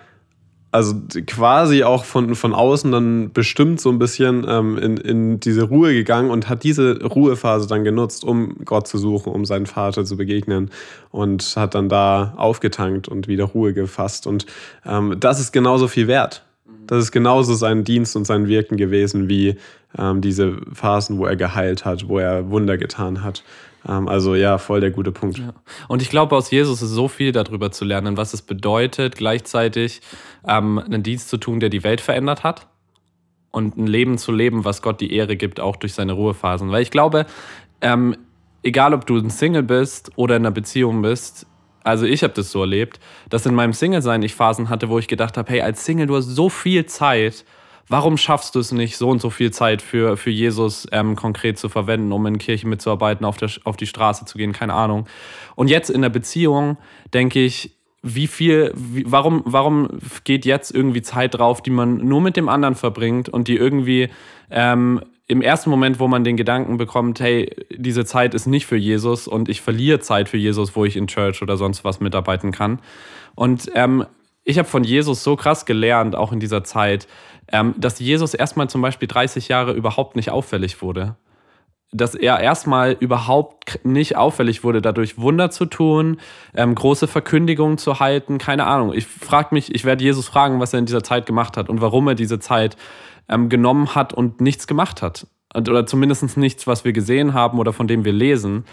also 0.75 0.93
quasi 1.27 1.83
auch 1.83 2.03
von, 2.03 2.35
von 2.35 2.53
außen 2.53 2.91
dann 2.91 3.31
bestimmt 3.31 3.79
so 3.79 3.89
ein 3.89 3.97
bisschen 3.97 4.45
ähm, 4.47 4.77
in, 4.77 4.97
in 4.97 5.39
diese 5.39 5.63
Ruhe 5.63 5.93
gegangen 5.93 6.29
und 6.29 6.49
hat 6.49 6.63
diese 6.63 7.01
Ruhephase 7.01 7.65
dann 7.65 7.85
genutzt, 7.85 8.25
um 8.25 8.57
Gott 8.65 8.85
zu 8.85 8.97
suchen, 8.97 9.31
um 9.31 9.45
seinen 9.45 9.67
Vater 9.67 10.03
zu 10.03 10.17
begegnen 10.17 10.71
und 11.11 11.53
hat 11.55 11.75
dann 11.75 11.87
da 11.87 12.33
aufgetankt 12.35 13.07
und 13.07 13.29
wieder 13.29 13.45
Ruhe 13.45 13.73
gefasst. 13.73 14.27
Und 14.27 14.47
ähm, 14.85 15.15
das 15.17 15.39
ist 15.39 15.53
genauso 15.53 15.87
viel 15.87 16.07
wert. 16.07 16.43
Das 16.87 17.01
ist 17.01 17.11
genauso 17.13 17.53
sein 17.53 17.85
Dienst 17.85 18.17
und 18.17 18.25
sein 18.25 18.47
Wirken 18.47 18.75
gewesen 18.75 19.29
wie 19.29 19.55
ähm, 19.97 20.21
diese 20.21 20.57
Phasen, 20.73 21.17
wo 21.17 21.25
er 21.25 21.35
geheilt 21.35 21.85
hat, 21.85 22.07
wo 22.07 22.19
er 22.19 22.49
Wunder 22.49 22.77
getan 22.77 23.23
hat. 23.23 23.43
Ähm, 23.87 24.07
also 24.07 24.35
ja, 24.35 24.57
voll 24.57 24.81
der 24.81 24.91
gute 24.91 25.11
Punkt. 25.11 25.37
Ja. 25.37 25.53
Und 25.87 26.01
ich 26.01 26.09
glaube, 26.09 26.35
aus 26.35 26.51
Jesus 26.51 26.81
ist 26.81 26.89
so 26.89 27.07
viel 27.07 27.31
darüber 27.31 27.71
zu 27.71 27.85
lernen, 27.85 28.17
was 28.17 28.33
es 28.33 28.41
bedeutet, 28.41 29.15
gleichzeitig 29.15 30.01
ähm, 30.47 30.79
einen 30.79 31.03
Dienst 31.03 31.29
zu 31.29 31.37
tun, 31.37 31.59
der 31.59 31.69
die 31.69 31.83
Welt 31.83 32.01
verändert 32.01 32.43
hat. 32.43 32.67
Und 33.51 33.77
ein 33.77 33.87
Leben 33.87 34.17
zu 34.17 34.33
leben, 34.33 34.65
was 34.65 34.81
Gott 34.81 34.99
die 34.99 35.13
Ehre 35.13 35.37
gibt, 35.37 35.61
auch 35.61 35.77
durch 35.77 35.93
seine 35.93 36.11
Ruhephasen. 36.11 36.71
Weil 36.71 36.81
ich 36.81 36.91
glaube, 36.91 37.25
ähm, 37.79 38.17
egal 38.63 38.93
ob 38.93 39.05
du 39.05 39.17
ein 39.17 39.29
Single 39.29 39.63
bist 39.63 40.11
oder 40.17 40.35
in 40.35 40.41
einer 40.41 40.51
Beziehung 40.51 41.01
bist, 41.01 41.47
also 41.85 42.05
ich 42.05 42.23
habe 42.23 42.33
das 42.33 42.51
so 42.51 42.61
erlebt, 42.61 42.99
dass 43.29 43.45
in 43.45 43.53
meinem 43.53 43.71
Single-Sein 43.71 44.23
ich 44.23 44.33
Phasen 44.33 44.69
hatte, 44.69 44.89
wo 44.89 44.97
ich 44.97 45.07
gedacht 45.07 45.37
habe, 45.37 45.53
hey, 45.53 45.61
als 45.61 45.85
Single, 45.85 46.07
du 46.07 46.15
hast 46.15 46.25
so 46.25 46.49
viel 46.49 46.87
Zeit, 46.87 47.45
warum 47.87 48.17
schaffst 48.17 48.55
du 48.55 48.59
es 48.59 48.71
nicht, 48.71 48.97
so 48.97 49.09
und 49.09 49.21
so 49.21 49.29
viel 49.29 49.51
Zeit 49.51 49.81
für, 49.81 50.17
für 50.17 50.31
Jesus 50.31 50.87
ähm, 50.91 51.15
konkret 51.15 51.57
zu 51.57 51.69
verwenden, 51.69 52.11
um 52.11 52.25
in 52.25 52.37
Kirchen 52.37 52.69
mitzuarbeiten, 52.69 53.25
auf, 53.25 53.37
der, 53.37 53.49
auf 53.63 53.77
die 53.77 53.87
Straße 53.87 54.25
zu 54.25 54.37
gehen, 54.37 54.53
keine 54.53 54.73
Ahnung. 54.73 55.07
Und 55.55 55.69
jetzt 55.69 55.89
in 55.89 56.01
der 56.01 56.09
Beziehung 56.09 56.77
denke 57.13 57.39
ich, 57.39 57.71
wie 58.01 58.27
viel, 58.27 58.71
wie, 58.75 59.03
warum, 59.07 59.41
warum 59.45 59.89
geht 60.23 60.45
jetzt 60.45 60.73
irgendwie 60.73 61.01
Zeit 61.01 61.35
drauf, 61.35 61.61
die 61.61 61.71
man 61.71 61.97
nur 61.97 62.21
mit 62.21 62.37
dem 62.37 62.49
anderen 62.49 62.75
verbringt 62.75 63.29
und 63.29 63.47
die 63.47 63.55
irgendwie 63.55 64.09
ähm, 64.51 65.01
im 65.27 65.41
ersten 65.41 65.71
Moment, 65.71 65.99
wo 65.99 66.07
man 66.07 66.23
den 66.23 66.37
Gedanken 66.37 66.77
bekommt, 66.77 67.19
hey, 67.19 67.49
diese 67.71 68.05
Zeit 68.05 68.35
ist 68.35 68.45
nicht 68.45 68.67
für 68.67 68.75
Jesus 68.75 69.27
und 69.27 69.49
ich 69.49 69.61
verliere 69.61 69.99
Zeit 69.99 70.29
für 70.29 70.37
Jesus, 70.37 70.75
wo 70.75 70.85
ich 70.85 70.95
in 70.95 71.07
Church 71.07 71.41
oder 71.41 71.57
sonst 71.57 71.83
was 71.83 71.99
mitarbeiten 71.99 72.51
kann. 72.51 72.79
Und 73.33 73.71
ähm, 73.73 74.05
ich 74.45 74.59
habe 74.59 74.69
von 74.69 74.83
Jesus 74.83 75.23
so 75.23 75.35
krass 75.35 75.65
gelernt, 75.65 76.15
auch 76.15 76.31
in 76.31 76.39
dieser 76.39 76.63
Zeit, 76.63 77.07
ähm, 77.51 77.73
dass 77.77 77.99
Jesus 77.99 78.33
erstmal 78.33 78.69
zum 78.69 78.81
Beispiel 78.81 79.07
30 79.07 79.47
Jahre 79.47 79.73
überhaupt 79.73 80.15
nicht 80.15 80.29
auffällig 80.29 80.81
wurde. 80.81 81.15
Dass 81.91 82.13
er 82.13 82.39
erstmal 82.39 82.91
überhaupt 82.91 83.79
nicht 83.83 84.17
auffällig 84.17 84.63
wurde, 84.63 84.81
dadurch 84.81 85.17
Wunder 85.17 85.49
zu 85.49 85.65
tun, 85.65 86.19
ähm, 86.55 86.75
große 86.75 87.07
Verkündigungen 87.07 87.77
zu 87.77 87.99
halten, 87.99 88.37
keine 88.37 88.67
Ahnung. 88.67 88.93
Ich 88.93 89.07
frage 89.07 89.49
mich, 89.51 89.73
ich 89.73 89.83
werde 89.83 90.03
Jesus 90.03 90.27
fragen, 90.27 90.59
was 90.59 90.73
er 90.73 90.79
in 90.79 90.85
dieser 90.85 91.03
Zeit 91.03 91.25
gemacht 91.25 91.57
hat 91.57 91.67
und 91.67 91.81
warum 91.81 92.07
er 92.07 92.15
diese 92.15 92.39
Zeit 92.39 92.77
ähm, 93.27 93.49
genommen 93.49 93.95
hat 93.95 94.13
und 94.13 94.41
nichts 94.41 94.67
gemacht 94.67 95.01
hat. 95.01 95.27
Oder 95.55 95.87
zumindest 95.87 96.37
nichts, 96.37 96.67
was 96.67 96.85
wir 96.85 96.93
gesehen 96.93 97.33
haben 97.33 97.59
oder 97.59 97.73
von 97.73 97.87
dem 97.87 98.05
wir 98.05 98.13
lesen. 98.13 98.65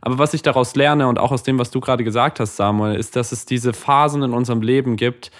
Aber 0.00 0.18
was 0.18 0.34
ich 0.34 0.42
daraus 0.42 0.74
lerne 0.76 1.08
und 1.08 1.18
auch 1.18 1.32
aus 1.32 1.42
dem, 1.42 1.58
was 1.58 1.70
du 1.70 1.80
gerade 1.80 2.04
gesagt 2.04 2.40
hast, 2.40 2.56
Samuel, 2.56 2.96
ist, 2.96 3.16
dass 3.16 3.32
es 3.32 3.46
diese 3.46 3.72
Phasen 3.72 4.22
in 4.22 4.32
unserem 4.32 4.62
Leben 4.62 4.96
gibt, 4.96 5.30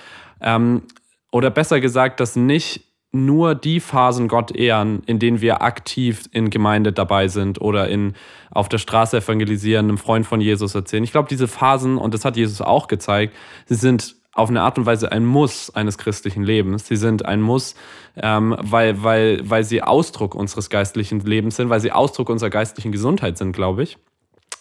ähm, 0.40 0.82
oder 1.32 1.50
besser 1.50 1.80
gesagt, 1.80 2.20
dass 2.20 2.36
nicht 2.36 2.84
nur 3.12 3.54
die 3.54 3.80
Phasen 3.80 4.28
Gott 4.28 4.54
ehren, 4.54 5.02
in 5.06 5.18
denen 5.18 5.40
wir 5.40 5.62
aktiv 5.62 6.28
in 6.32 6.50
Gemeinde 6.50 6.92
dabei 6.92 7.28
sind 7.28 7.60
oder 7.60 7.88
in, 7.88 8.14
auf 8.50 8.68
der 8.68 8.78
Straße 8.78 9.18
evangelisieren, 9.18 9.86
einem 9.86 9.98
Freund 9.98 10.26
von 10.26 10.40
Jesus 10.40 10.74
erzählen. 10.74 11.04
Ich 11.04 11.12
glaube, 11.12 11.28
diese 11.28 11.48
Phasen, 11.48 11.98
und 11.98 12.14
das 12.14 12.24
hat 12.24 12.36
Jesus 12.36 12.60
auch 12.60 12.88
gezeigt, 12.88 13.34
sie 13.66 13.74
sind 13.74 14.16
auf 14.32 14.50
eine 14.50 14.60
Art 14.60 14.78
und 14.78 14.84
Weise 14.84 15.10
ein 15.12 15.24
Muss 15.24 15.74
eines 15.74 15.96
christlichen 15.96 16.42
Lebens. 16.42 16.86
Sie 16.86 16.96
sind 16.96 17.24
ein 17.24 17.40
Muss, 17.40 17.74
ähm, 18.16 18.54
weil, 18.60 19.02
weil, 19.02 19.48
weil 19.48 19.64
sie 19.64 19.82
Ausdruck 19.82 20.34
unseres 20.34 20.68
geistlichen 20.68 21.20
Lebens 21.20 21.56
sind, 21.56 21.70
weil 21.70 21.80
sie 21.80 21.90
Ausdruck 21.90 22.28
unserer 22.28 22.50
geistlichen 22.50 22.92
Gesundheit 22.92 23.38
sind, 23.38 23.52
glaube 23.52 23.82
ich. 23.82 23.96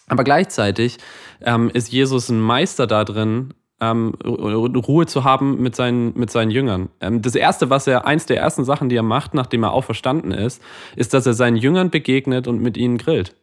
Aber 0.08 0.24
gleichzeitig 0.24 0.98
ähm, 1.40 1.70
ist 1.72 1.92
Jesus 1.92 2.28
ein 2.28 2.40
Meister 2.40 2.86
darin, 2.86 3.54
ähm, 3.80 4.14
Ruhe 4.24 5.06
zu 5.06 5.24
haben 5.24 5.60
mit 5.60 5.76
seinen, 5.76 6.18
mit 6.18 6.30
seinen 6.30 6.50
Jüngern. 6.50 6.88
Ähm, 7.00 7.20
das 7.20 7.34
erste, 7.34 7.68
was 7.68 7.86
er, 7.86 8.06
eins 8.06 8.26
der 8.26 8.38
ersten 8.38 8.64
Sachen, 8.64 8.88
die 8.88 8.96
er 8.96 9.02
macht, 9.02 9.34
nachdem 9.34 9.64
er 9.64 9.72
auferstanden 9.72 10.32
ist, 10.32 10.62
ist, 10.94 11.12
dass 11.12 11.26
er 11.26 11.34
seinen 11.34 11.56
Jüngern 11.56 11.90
begegnet 11.90 12.48
und 12.48 12.62
mit 12.62 12.76
ihnen 12.76 12.98
grillt. 12.98 13.34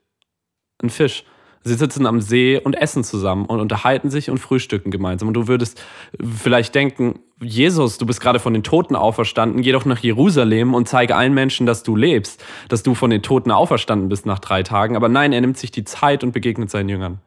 Ein 0.81 0.89
Fisch. 0.89 1.23
Sie 1.63 1.75
sitzen 1.75 2.05
am 2.05 2.19
See 2.19 2.59
und 2.61 2.73
essen 2.73 3.03
zusammen 3.03 3.45
und 3.45 3.59
unterhalten 3.59 4.09
sich 4.09 4.29
und 4.29 4.37
frühstücken 4.37 4.91
gemeinsam. 4.91 5.29
Und 5.29 5.33
du 5.35 5.47
würdest 5.47 5.81
vielleicht 6.21 6.75
denken, 6.75 7.19
Jesus, 7.41 7.97
du 7.97 8.05
bist 8.05 8.19
gerade 8.21 8.39
von 8.39 8.53
den 8.53 8.63
Toten 8.63 8.95
auferstanden, 8.95 9.61
geh 9.61 9.71
doch 9.71 9.85
nach 9.85 9.99
Jerusalem 9.99 10.73
und 10.73 10.87
zeige 10.87 11.15
allen 11.15 11.33
Menschen, 11.33 11.65
dass 11.65 11.83
du 11.83 11.95
lebst, 11.95 12.43
dass 12.67 12.83
du 12.83 12.95
von 12.95 13.09
den 13.09 13.21
Toten 13.21 13.51
auferstanden 13.51 14.09
bist 14.09 14.25
nach 14.25 14.39
drei 14.39 14.63
Tagen. 14.63 14.95
Aber 14.95 15.09
nein, 15.09 15.31
er 15.31 15.41
nimmt 15.41 15.57
sich 15.57 15.71
die 15.71 15.85
Zeit 15.85 16.23
und 16.23 16.33
begegnet 16.33 16.69
seinen 16.69 16.89
Jüngern. 16.89 17.19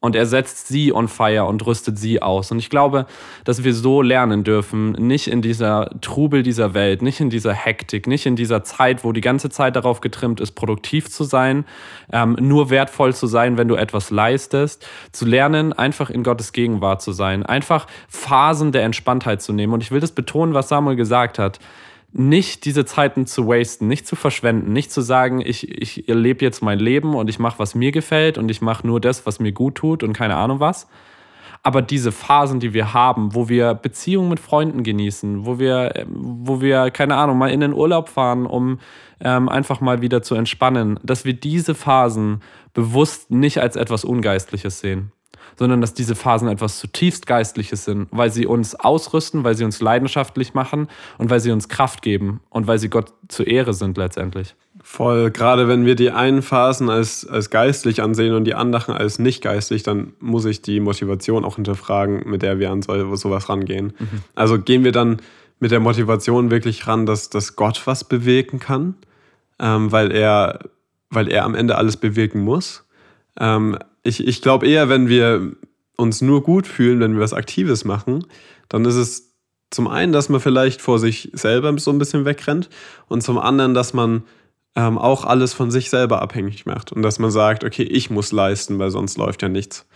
Und 0.00 0.14
er 0.14 0.26
setzt 0.26 0.68
sie 0.68 0.92
on 0.92 1.08
fire 1.08 1.46
und 1.46 1.66
rüstet 1.66 1.98
sie 1.98 2.22
aus. 2.22 2.52
Und 2.52 2.60
ich 2.60 2.70
glaube, 2.70 3.06
dass 3.42 3.64
wir 3.64 3.74
so 3.74 4.00
lernen 4.00 4.44
dürfen, 4.44 4.92
nicht 4.92 5.26
in 5.26 5.42
dieser 5.42 5.90
Trubel 6.00 6.44
dieser 6.44 6.72
Welt, 6.72 7.02
nicht 7.02 7.18
in 7.18 7.30
dieser 7.30 7.52
Hektik, 7.52 8.06
nicht 8.06 8.24
in 8.24 8.36
dieser 8.36 8.62
Zeit, 8.62 9.02
wo 9.02 9.10
die 9.10 9.20
ganze 9.20 9.50
Zeit 9.50 9.74
darauf 9.74 10.00
getrimmt 10.00 10.40
ist, 10.40 10.52
produktiv 10.52 11.10
zu 11.10 11.24
sein, 11.24 11.64
ähm, 12.12 12.36
nur 12.40 12.70
wertvoll 12.70 13.12
zu 13.12 13.26
sein, 13.26 13.58
wenn 13.58 13.66
du 13.66 13.74
etwas 13.74 14.10
leistest, 14.10 14.86
zu 15.10 15.26
lernen, 15.26 15.72
einfach 15.72 16.10
in 16.10 16.22
Gottes 16.22 16.52
Gegenwart 16.52 17.02
zu 17.02 17.10
sein, 17.10 17.44
einfach 17.44 17.88
Phasen 18.08 18.70
der 18.70 18.84
Entspanntheit 18.84 19.42
zu 19.42 19.52
nehmen. 19.52 19.72
Und 19.72 19.82
ich 19.82 19.90
will 19.90 20.00
das 20.00 20.12
betonen, 20.12 20.54
was 20.54 20.68
Samuel 20.68 20.94
gesagt 20.94 21.40
hat 21.40 21.58
nicht 22.12 22.64
diese 22.64 22.84
Zeiten 22.84 23.26
zu 23.26 23.46
wasten, 23.46 23.86
nicht 23.86 24.06
zu 24.06 24.16
verschwenden, 24.16 24.72
nicht 24.72 24.90
zu 24.90 25.02
sagen, 25.02 25.40
ich, 25.44 25.70
ich 25.70 26.04
lebe 26.06 26.44
jetzt 26.44 26.62
mein 26.62 26.78
Leben 26.78 27.14
und 27.14 27.28
ich 27.28 27.38
mache, 27.38 27.58
was 27.58 27.74
mir 27.74 27.92
gefällt 27.92 28.38
und 28.38 28.50
ich 28.50 28.62
mache 28.62 28.86
nur 28.86 29.00
das, 29.00 29.26
was 29.26 29.40
mir 29.40 29.52
gut 29.52 29.74
tut 29.74 30.02
und 30.02 30.14
keine 30.14 30.36
Ahnung 30.36 30.60
was. 30.60 30.88
Aber 31.62 31.82
diese 31.82 32.12
Phasen, 32.12 32.60
die 32.60 32.72
wir 32.72 32.94
haben, 32.94 33.34
wo 33.34 33.48
wir 33.48 33.74
Beziehungen 33.74 34.30
mit 34.30 34.40
Freunden 34.40 34.84
genießen, 34.84 35.44
wo 35.44 35.58
wir, 35.58 36.06
wo 36.08 36.60
wir, 36.60 36.90
keine 36.90 37.16
Ahnung, 37.16 37.36
mal 37.36 37.50
in 37.50 37.60
den 37.60 37.74
Urlaub 37.74 38.08
fahren, 38.08 38.46
um 38.46 38.78
ähm, 39.20 39.48
einfach 39.48 39.80
mal 39.80 40.00
wieder 40.00 40.22
zu 40.22 40.34
entspannen, 40.34 41.00
dass 41.02 41.24
wir 41.24 41.34
diese 41.34 41.74
Phasen 41.74 42.42
bewusst 42.74 43.30
nicht 43.30 43.60
als 43.60 43.76
etwas 43.76 44.04
Ungeistliches 44.04 44.80
sehen 44.80 45.12
sondern 45.58 45.80
dass 45.80 45.92
diese 45.92 46.14
Phasen 46.14 46.48
etwas 46.48 46.78
zutiefst 46.78 47.26
Geistliches 47.26 47.84
sind, 47.84 48.08
weil 48.10 48.30
sie 48.30 48.46
uns 48.46 48.74
ausrüsten, 48.76 49.44
weil 49.44 49.56
sie 49.56 49.64
uns 49.64 49.80
leidenschaftlich 49.80 50.54
machen 50.54 50.88
und 51.18 51.30
weil 51.30 51.40
sie 51.40 51.50
uns 51.50 51.68
Kraft 51.68 52.02
geben 52.02 52.40
und 52.48 52.66
weil 52.66 52.78
sie 52.78 52.88
Gott 52.88 53.12
zur 53.28 53.46
Ehre 53.46 53.74
sind 53.74 53.98
letztendlich. 53.98 54.54
Voll, 54.82 55.30
gerade 55.30 55.66
wenn 55.66 55.84
wir 55.84 55.96
die 55.96 56.12
einen 56.12 56.42
Phasen 56.42 56.88
als, 56.88 57.26
als 57.26 57.50
geistlich 57.50 58.00
ansehen 58.00 58.34
und 58.34 58.44
die 58.44 58.54
anderen 58.54 58.94
als 58.94 59.18
nicht 59.18 59.42
geistlich, 59.42 59.82
dann 59.82 60.12
muss 60.20 60.44
ich 60.44 60.62
die 60.62 60.78
Motivation 60.78 61.44
auch 61.44 61.56
hinterfragen, 61.56 62.22
mit 62.28 62.42
der 62.42 62.58
wir 62.60 62.70
an 62.70 62.82
so, 62.82 63.16
sowas 63.16 63.48
rangehen. 63.48 63.92
Mhm. 63.98 64.22
Also 64.36 64.58
gehen 64.60 64.84
wir 64.84 64.92
dann 64.92 65.18
mit 65.58 65.72
der 65.72 65.80
Motivation 65.80 66.52
wirklich 66.52 66.86
ran, 66.86 67.04
dass, 67.04 67.30
dass 67.30 67.56
Gott 67.56 67.82
was 67.86 68.04
bewegen 68.04 68.60
kann, 68.60 68.94
ähm, 69.58 69.90
weil, 69.90 70.12
er, 70.12 70.60
weil 71.10 71.28
er 71.28 71.44
am 71.44 71.56
Ende 71.56 71.76
alles 71.76 71.96
bewirken 71.96 72.40
muss. 72.40 72.84
Ähm, 73.40 73.76
ich, 74.08 74.26
ich 74.26 74.42
glaube 74.42 74.66
eher, 74.66 74.88
wenn 74.88 75.08
wir 75.08 75.52
uns 75.96 76.20
nur 76.20 76.42
gut 76.42 76.66
fühlen, 76.66 77.00
wenn 77.00 77.14
wir 77.14 77.20
was 77.20 77.32
Aktives 77.32 77.84
machen, 77.84 78.24
dann 78.68 78.84
ist 78.84 78.94
es 78.94 79.34
zum 79.70 79.86
einen, 79.86 80.12
dass 80.12 80.28
man 80.28 80.40
vielleicht 80.40 80.80
vor 80.80 80.98
sich 80.98 81.30
selber 81.34 81.76
so 81.78 81.90
ein 81.90 81.98
bisschen 81.98 82.24
wegrennt 82.24 82.70
und 83.08 83.22
zum 83.22 83.38
anderen, 83.38 83.74
dass 83.74 83.92
man 83.92 84.22
ähm, 84.74 84.96
auch 84.96 85.24
alles 85.24 85.52
von 85.52 85.70
sich 85.70 85.90
selber 85.90 86.22
abhängig 86.22 86.64
macht 86.64 86.92
und 86.92 87.02
dass 87.02 87.18
man 87.18 87.30
sagt, 87.30 87.64
okay, 87.64 87.82
ich 87.82 88.10
muss 88.10 88.32
leisten, 88.32 88.78
weil 88.78 88.90
sonst 88.90 89.18
läuft 89.18 89.42
ja 89.42 89.48
nichts. 89.48 89.86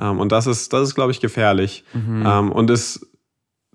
Ähm, 0.00 0.18
und 0.18 0.32
das 0.32 0.46
ist, 0.46 0.72
das 0.72 0.88
ist, 0.88 0.94
glaube 0.94 1.12
ich, 1.12 1.20
gefährlich. 1.20 1.84
Mhm. 1.94 2.24
Ähm, 2.26 2.52
und 2.52 2.70
es 2.70 3.08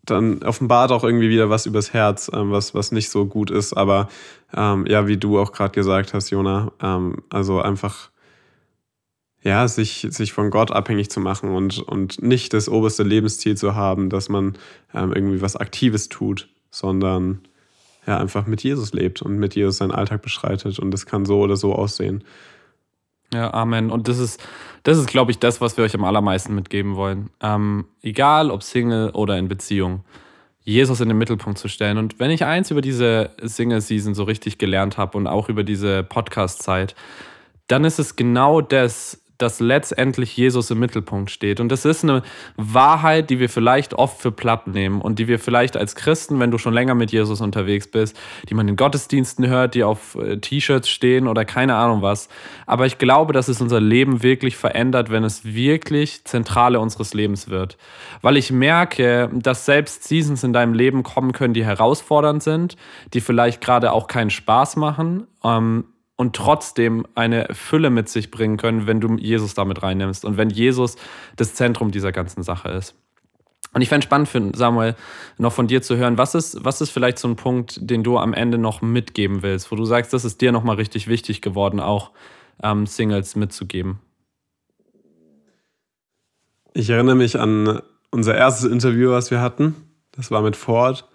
dann 0.03 0.41
offenbart 0.43 0.91
auch 0.91 1.03
irgendwie 1.03 1.29
wieder 1.29 1.49
was 1.49 1.65
übers 1.65 1.93
Herz, 1.93 2.31
ähm, 2.33 2.51
was, 2.51 2.73
was 2.73 2.91
nicht 2.91 3.09
so 3.09 3.25
gut 3.25 3.51
ist. 3.51 3.73
Aber 3.73 4.09
ähm, 4.55 4.85
ja, 4.87 5.07
wie 5.07 5.17
du 5.17 5.39
auch 5.39 5.51
gerade 5.51 5.71
gesagt 5.71 6.13
hast, 6.13 6.29
Jona, 6.29 6.71
ähm, 6.81 7.23
also 7.29 7.61
einfach 7.61 8.09
ja, 9.47 9.65
sich, 9.69 10.05
sich 10.09 10.33
von 10.33 10.49
Gott 10.49 10.71
abhängig 10.71 11.09
zu 11.09 11.21
machen 11.21 11.55
und, 11.55 11.79
und 11.79 12.21
nicht 12.21 12.51
das 12.51 12.67
oberste 12.67 13.03
Lebensziel 13.03 13.55
zu 13.55 13.75
haben, 13.75 14.09
dass 14.09 14.27
man 14.27 14.57
ähm, 14.93 15.13
irgendwie 15.13 15.41
was 15.41 15.55
Aktives 15.55 16.09
tut, 16.09 16.49
sondern 16.69 17.39
ja, 18.05 18.17
einfach 18.17 18.45
mit 18.45 18.61
Jesus 18.61 18.91
lebt 18.91 19.21
und 19.21 19.39
mit 19.39 19.55
Jesus 19.55 19.77
seinen 19.77 19.93
Alltag 19.93 20.21
beschreitet. 20.21 20.79
Und 20.79 20.91
das 20.91 21.05
kann 21.05 21.25
so 21.25 21.39
oder 21.39 21.55
so 21.55 21.73
aussehen. 21.73 22.25
Ja, 23.33 23.53
Amen. 23.53 23.89
Und 23.89 24.09
das 24.09 24.19
ist, 24.19 24.45
das 24.83 24.97
ist, 24.97 25.07
glaube 25.07 25.31
ich, 25.31 25.39
das, 25.39 25.61
was 25.61 25.77
wir 25.77 25.85
euch 25.85 25.95
am 25.95 26.03
allermeisten 26.03 26.53
mitgeben 26.53 26.97
wollen. 26.97 27.29
Ähm, 27.41 27.85
egal 28.01 28.51
ob 28.51 28.63
Single 28.63 29.11
oder 29.11 29.37
in 29.37 29.47
Beziehung, 29.47 30.03
Jesus 30.65 30.99
in 30.99 31.07
den 31.07 31.17
Mittelpunkt 31.17 31.57
zu 31.57 31.69
stellen. 31.69 31.97
Und 31.97 32.19
wenn 32.19 32.31
ich 32.31 32.43
eins 32.43 32.69
über 32.69 32.81
diese 32.81 33.29
Single-Season 33.41 34.13
so 34.13 34.23
richtig 34.23 34.57
gelernt 34.57 34.97
habe 34.97 35.17
und 35.17 35.25
auch 35.25 35.47
über 35.47 35.63
diese 35.63 36.03
Podcast-Zeit, 36.03 36.95
dann 37.67 37.85
ist 37.85 37.97
es 37.97 38.17
genau 38.17 38.59
das, 38.59 39.21
dass 39.37 39.59
letztendlich 39.59 40.35
Jesus 40.35 40.71
im 40.71 40.79
Mittelpunkt 40.79 41.31
steht. 41.31 41.59
Und 41.59 41.69
das 41.69 41.85
ist 41.85 42.03
eine 42.03 42.23
Wahrheit, 42.55 43.29
die 43.29 43.39
wir 43.39 43.49
vielleicht 43.49 43.93
oft 43.93 44.21
für 44.21 44.31
platt 44.31 44.67
nehmen 44.67 45.01
und 45.01 45.19
die 45.19 45.27
wir 45.27 45.39
vielleicht 45.39 45.77
als 45.77 45.95
Christen, 45.95 46.39
wenn 46.39 46.51
du 46.51 46.57
schon 46.57 46.73
länger 46.73 46.95
mit 46.95 47.11
Jesus 47.11 47.41
unterwegs 47.41 47.87
bist, 47.87 48.17
die 48.49 48.53
man 48.53 48.67
in 48.67 48.75
Gottesdiensten 48.75 49.47
hört, 49.47 49.75
die 49.75 49.83
auf 49.83 50.15
äh, 50.15 50.37
T-Shirts 50.37 50.89
stehen 50.89 51.27
oder 51.27 51.45
keine 51.45 51.75
Ahnung 51.75 52.01
was. 52.01 52.29
Aber 52.65 52.85
ich 52.85 52.97
glaube, 52.97 53.33
dass 53.33 53.47
es 53.47 53.61
unser 53.61 53.79
Leben 53.79 54.23
wirklich 54.23 54.57
verändert, 54.57 55.11
wenn 55.11 55.23
es 55.23 55.45
wirklich 55.45 56.23
Zentrale 56.25 56.79
unseres 56.79 57.13
Lebens 57.13 57.49
wird. 57.49 57.77
Weil 58.21 58.37
ich 58.37 58.51
merke, 58.51 59.29
dass 59.33 59.65
selbst 59.65 60.03
Seasons 60.03 60.43
in 60.43 60.53
deinem 60.53 60.73
Leben 60.73 61.03
kommen 61.03 61.31
können, 61.31 61.53
die 61.53 61.65
herausfordernd 61.65 62.43
sind, 62.43 62.75
die 63.13 63.21
vielleicht 63.21 63.61
gerade 63.61 63.91
auch 63.91 64.07
keinen 64.07 64.29
Spaß 64.29 64.75
machen. 64.77 65.27
Ähm, 65.43 65.85
und 66.17 66.35
trotzdem 66.35 67.05
eine 67.15 67.47
Fülle 67.53 67.89
mit 67.89 68.09
sich 68.09 68.31
bringen 68.31 68.57
können, 68.57 68.87
wenn 68.87 68.99
du 68.99 69.15
Jesus 69.15 69.53
damit 69.53 69.81
reinnimmst 69.81 70.25
und 70.25 70.35
wenn 70.35 70.49
Jesus 70.49 70.97
das 71.37 71.53
Zentrum 71.53 71.91
dieser 71.91 72.11
ganzen 72.11 72.43
Sache 72.43 72.69
ist. 72.69 72.95
Und 73.73 73.81
ich 73.81 73.89
fände 73.89 74.05
spannend 74.05 74.27
für 74.27 74.51
Samuel, 74.55 74.95
noch 75.37 75.53
von 75.53 75.67
dir 75.67 75.81
zu 75.81 75.97
hören, 75.97 76.17
was 76.17 76.33
ist, 76.33 76.65
was 76.65 76.81
ist 76.81 76.89
vielleicht 76.89 77.19
so 77.19 77.27
ein 77.27 77.35
Punkt, 77.35 77.77
den 77.81 78.03
du 78.03 78.17
am 78.17 78.33
Ende 78.33 78.57
noch 78.57 78.81
mitgeben 78.81 79.43
willst, 79.43 79.71
wo 79.71 79.75
du 79.75 79.85
sagst, 79.85 80.13
das 80.13 80.25
ist 80.25 80.41
dir 80.41 80.51
nochmal 80.51 80.77
richtig 80.77 81.07
wichtig 81.07 81.41
geworden, 81.41 81.79
auch 81.79 82.11
ähm, 82.63 82.87
Singles 82.87 83.35
mitzugeben? 83.35 83.99
Ich 86.73 86.89
erinnere 86.89 87.15
mich 87.15 87.39
an 87.39 87.81
unser 88.09 88.35
erstes 88.35 88.69
Interview, 88.69 89.11
was 89.11 89.29
wir 89.29 89.41
hatten. 89.41 89.75
Das 90.11 90.31
war 90.31 90.41
mit 90.41 90.55
Ford. 90.55 91.07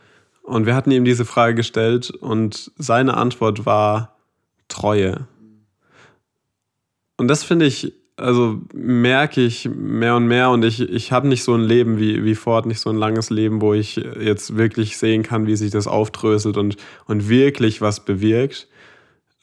Und 0.43 0.67
wir 0.67 0.75
hatten 0.75 0.91
ihm 0.91 1.05
diese 1.05 1.25
Frage 1.25 1.55
gestellt 1.55 2.11
und 2.11 2.71
seine 2.77 3.17
Antwort 3.17 3.65
war, 3.65 4.12
Treue. 4.73 5.29
Und 7.19 7.29
das 7.29 7.45
finde 7.45 7.67
ich, 7.67 7.93
also 8.17 8.59
merke 8.73 9.43
ich 9.43 9.69
mehr 9.69 10.17
und 10.17 10.27
mehr 10.27 10.49
und 10.49 10.65
ich, 10.65 10.81
ich 10.81 11.13
habe 11.13 11.29
nicht 11.29 11.45
so 11.45 11.55
ein 11.55 11.61
Leben 11.61 11.99
wie, 11.99 12.25
wie 12.25 12.35
Ford, 12.35 12.65
nicht 12.65 12.81
so 12.81 12.89
ein 12.89 12.97
langes 12.97 13.29
Leben, 13.29 13.61
wo 13.61 13.75
ich 13.75 13.97
jetzt 13.97 14.57
wirklich 14.57 14.97
sehen 14.97 15.23
kann, 15.23 15.47
wie 15.47 15.57
sich 15.57 15.71
das 15.71 15.87
aufdröselt 15.87 16.57
und, 16.57 16.77
und 17.07 17.29
wirklich 17.29 17.83
was 17.83 18.05
bewirkt. 18.05 18.67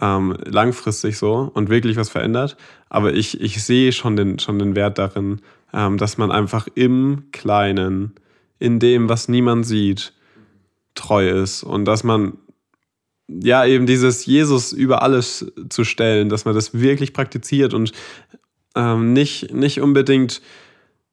Ähm, 0.01 0.35
langfristig 0.45 1.17
so 1.17 1.51
und 1.53 1.69
wirklich 1.69 1.95
was 1.97 2.09
verändert. 2.09 2.57
Aber 2.89 3.13
ich, 3.13 3.39
ich 3.39 3.63
sehe 3.63 3.91
schon 3.91 4.15
den, 4.15 4.39
schon 4.39 4.57
den 4.57 4.75
Wert 4.75 4.97
darin, 4.97 5.41
ähm, 5.73 5.97
dass 5.97 6.17
man 6.17 6.31
einfach 6.31 6.67
im 6.73 7.25
Kleinen, 7.31 8.13
in 8.59 8.79
dem, 8.79 9.09
was 9.09 9.27
niemand 9.27 9.67
sieht, 9.67 10.13
treu 10.95 11.29
ist 11.29 11.63
und 11.63 11.85
dass 11.85 12.03
man 12.03 12.37
ja, 13.29 13.65
eben 13.65 13.85
dieses 13.85 14.25
Jesus 14.25 14.73
über 14.73 15.03
alles 15.03 15.51
zu 15.69 15.83
stellen, 15.83 16.29
dass 16.29 16.45
man 16.45 16.55
das 16.55 16.73
wirklich 16.73 17.13
praktiziert 17.13 17.73
und 17.73 17.91
ähm, 18.75 19.13
nicht, 19.13 19.53
nicht 19.53 19.81
unbedingt 19.81 20.41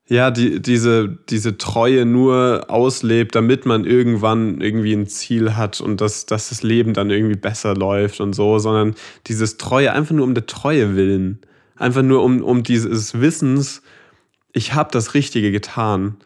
ja, 0.09 0.31
die, 0.31 0.63
diese, 0.63 1.09
diese 1.29 1.59
Treue 1.59 2.07
nur 2.07 2.67
auslebt, 2.69 3.35
damit 3.35 3.67
man 3.67 3.85
irgendwann 3.85 4.61
irgendwie 4.61 4.93
ein 4.93 5.09
Ziel 5.09 5.57
hat 5.57 5.81
und 5.81 6.01
dass, 6.01 6.27
dass 6.27 6.51
das 6.51 6.63
Leben 6.63 6.95
dann 6.95 7.11
irgendwie 7.11 7.35
besser 7.35 7.75
läuft 7.75 8.21
und 8.21 8.33
so, 8.33 8.59
sondern 8.61 8.95
dieses 9.27 9.57
Treue 9.57 9.93
einfach 9.93 10.15
nur 10.15 10.25
um 10.25 10.35
der 10.35 10.47
Treue 10.47 10.95
willen. 10.95 11.41
Einfach 11.75 12.03
nur 12.03 12.23
um, 12.23 12.43
um 12.43 12.63
dieses 12.63 13.21
Wissens, 13.21 13.83
ich 14.53 14.75
habe 14.75 14.91
das 14.93 15.15
Richtige 15.15 15.51
getan. 15.51 16.17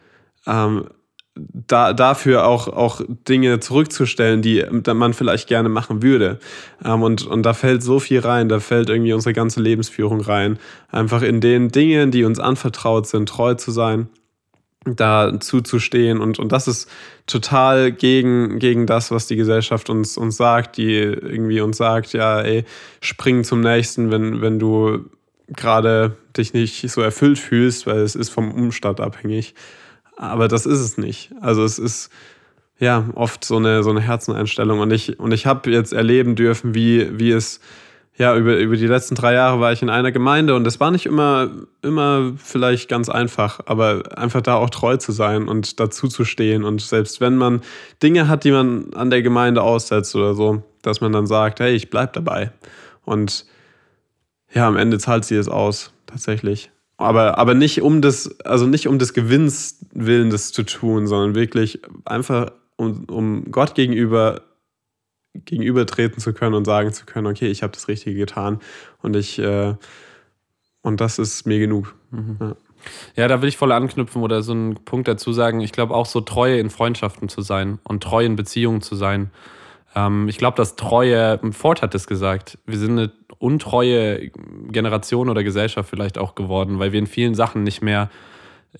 Ähm, 0.45 0.85
da, 1.35 1.93
dafür 1.93 2.45
auch, 2.45 2.67
auch 2.67 3.01
Dinge 3.27 3.59
zurückzustellen, 3.59 4.41
die 4.41 4.65
man 4.69 5.13
vielleicht 5.13 5.47
gerne 5.47 5.69
machen 5.69 6.03
würde. 6.03 6.39
Ähm, 6.83 7.03
und, 7.03 7.25
und 7.25 7.43
da 7.43 7.53
fällt 7.53 7.83
so 7.83 7.99
viel 7.99 8.19
rein, 8.19 8.49
da 8.49 8.59
fällt 8.59 8.89
irgendwie 8.89 9.13
unsere 9.13 9.33
ganze 9.33 9.61
Lebensführung 9.61 10.21
rein. 10.21 10.59
Einfach 10.89 11.21
in 11.21 11.39
den 11.39 11.69
Dingen, 11.69 12.11
die 12.11 12.25
uns 12.25 12.39
anvertraut 12.39 13.07
sind, 13.07 13.29
treu 13.29 13.53
zu 13.53 13.71
sein, 13.71 14.09
da 14.83 15.39
zuzustehen. 15.39 16.19
Und, 16.19 16.37
und 16.37 16.51
das 16.51 16.67
ist 16.67 16.89
total 17.27 17.93
gegen, 17.93 18.59
gegen 18.59 18.85
das, 18.85 19.11
was 19.11 19.27
die 19.27 19.37
Gesellschaft 19.37 19.89
uns, 19.89 20.17
uns 20.17 20.35
sagt, 20.35 20.75
die 20.77 20.95
irgendwie 20.95 21.61
uns 21.61 21.77
sagt, 21.77 22.11
ja, 22.11 22.41
ey, 22.41 22.65
spring 22.99 23.45
zum 23.45 23.61
nächsten, 23.61 24.11
wenn, 24.11 24.41
wenn 24.41 24.59
du 24.59 25.05
gerade 25.47 26.17
dich 26.35 26.53
nicht 26.53 26.89
so 26.89 27.01
erfüllt 27.01 27.39
fühlst, 27.39 27.87
weil 27.87 27.99
es 27.99 28.15
ist 28.15 28.29
vom 28.29 28.51
Umstand 28.51 28.99
abhängig. 28.99 29.53
Aber 30.21 30.47
das 30.47 30.67
ist 30.67 30.79
es 30.79 30.99
nicht. 30.99 31.31
Also 31.41 31.63
es 31.63 31.79
ist 31.79 32.11
ja 32.77 33.05
oft 33.15 33.43
so 33.43 33.57
eine, 33.57 33.81
so 33.81 33.89
eine 33.89 34.01
Herzeneinstellung. 34.01 34.79
Und 34.79 34.91
ich, 34.91 35.19
und 35.19 35.31
ich 35.31 35.47
habe 35.47 35.71
jetzt 35.71 35.93
erleben 35.93 36.35
dürfen, 36.35 36.75
wie, 36.75 37.19
wie 37.19 37.31
es, 37.31 37.59
ja, 38.17 38.37
über, 38.37 38.55
über 38.57 38.77
die 38.77 38.85
letzten 38.85 39.15
drei 39.15 39.33
Jahre 39.33 39.59
war 39.59 39.71
ich 39.71 39.81
in 39.81 39.89
einer 39.89 40.11
Gemeinde 40.11 40.53
und 40.53 40.67
es 40.67 40.79
war 40.79 40.91
nicht 40.91 41.07
immer, 41.07 41.49
immer 41.81 42.33
vielleicht 42.37 42.87
ganz 42.87 43.09
einfach, 43.09 43.61
aber 43.65 44.15
einfach 44.15 44.41
da 44.41 44.55
auch 44.55 44.69
treu 44.69 44.97
zu 44.97 45.11
sein 45.11 45.47
und 45.47 45.79
dazu 45.79 46.07
zu 46.07 46.23
stehen. 46.23 46.65
Und 46.65 46.81
selbst 46.81 47.19
wenn 47.19 47.35
man 47.35 47.61
Dinge 48.03 48.27
hat, 48.27 48.43
die 48.43 48.51
man 48.51 48.93
an 48.93 49.09
der 49.09 49.23
Gemeinde 49.23 49.63
aussetzt 49.63 50.15
oder 50.15 50.35
so, 50.35 50.61
dass 50.83 51.01
man 51.01 51.11
dann 51.13 51.25
sagt, 51.25 51.61
hey, 51.61 51.73
ich 51.73 51.89
bleib 51.89 52.13
dabei. 52.13 52.51
Und 53.05 53.47
ja, 54.53 54.67
am 54.67 54.77
Ende 54.77 54.99
zahlt 54.99 55.25
sie 55.25 55.35
es 55.35 55.49
aus, 55.49 55.91
tatsächlich. 56.05 56.70
Aber, 57.01 57.37
aber 57.37 57.53
nicht 57.53 57.81
um 57.81 58.01
des, 58.01 58.39
also 58.41 58.67
nicht 58.67 58.87
um 58.87 58.99
des 58.99 59.13
Gewinns 59.13 59.85
willen 59.93 60.29
das 60.29 60.51
zu 60.51 60.63
tun, 60.63 61.07
sondern 61.07 61.35
wirklich 61.35 61.81
einfach 62.05 62.51
um, 62.75 63.05
um 63.05 63.51
Gott 63.51 63.75
gegenüber 63.75 64.41
gegenübertreten 65.33 66.19
zu 66.19 66.33
können 66.33 66.55
und 66.55 66.65
sagen 66.65 66.91
zu 66.91 67.05
können, 67.05 67.27
okay, 67.27 67.47
ich 67.47 67.63
habe 67.63 67.71
das 67.71 67.87
Richtige 67.87 68.17
getan 68.17 68.59
und 69.01 69.15
ich 69.15 69.39
äh, 69.39 69.75
und 70.81 70.99
das 70.99 71.19
ist 71.19 71.45
mir 71.45 71.59
genug. 71.59 71.95
Mhm. 72.09 72.37
Ja. 72.39 72.55
ja. 73.15 73.27
da 73.27 73.41
will 73.41 73.49
ich 73.49 73.57
voll 73.57 73.71
anknüpfen 73.71 74.21
oder 74.21 74.41
so 74.41 74.51
einen 74.51 74.75
Punkt 74.75 75.07
dazu 75.07 75.31
sagen. 75.31 75.61
Ich 75.61 75.71
glaube 75.71 75.93
auch 75.93 76.05
so 76.05 76.21
Treue 76.21 76.59
in 76.59 76.69
Freundschaften 76.69 77.29
zu 77.29 77.41
sein 77.41 77.79
und 77.83 78.03
treu 78.03 78.25
in 78.25 78.35
Beziehungen 78.35 78.81
zu 78.81 78.95
sein. 78.95 79.31
Ähm, 79.95 80.27
ich 80.27 80.37
glaube, 80.37 80.57
dass 80.57 80.75
Treue, 80.75 81.39
Ford 81.51 81.81
hat 81.81 81.93
es 81.95 82.07
gesagt, 82.07 82.57
wir 82.65 82.77
sind 82.77 82.91
eine 82.91 83.11
untreue 83.41 84.29
Generation 84.69 85.29
oder 85.29 85.43
Gesellschaft 85.43 85.89
vielleicht 85.89 86.17
auch 86.17 86.35
geworden, 86.35 86.79
weil 86.79 86.91
wir 86.91 86.99
in 86.99 87.07
vielen 87.07 87.35
Sachen 87.35 87.63
nicht 87.63 87.81
mehr 87.81 88.09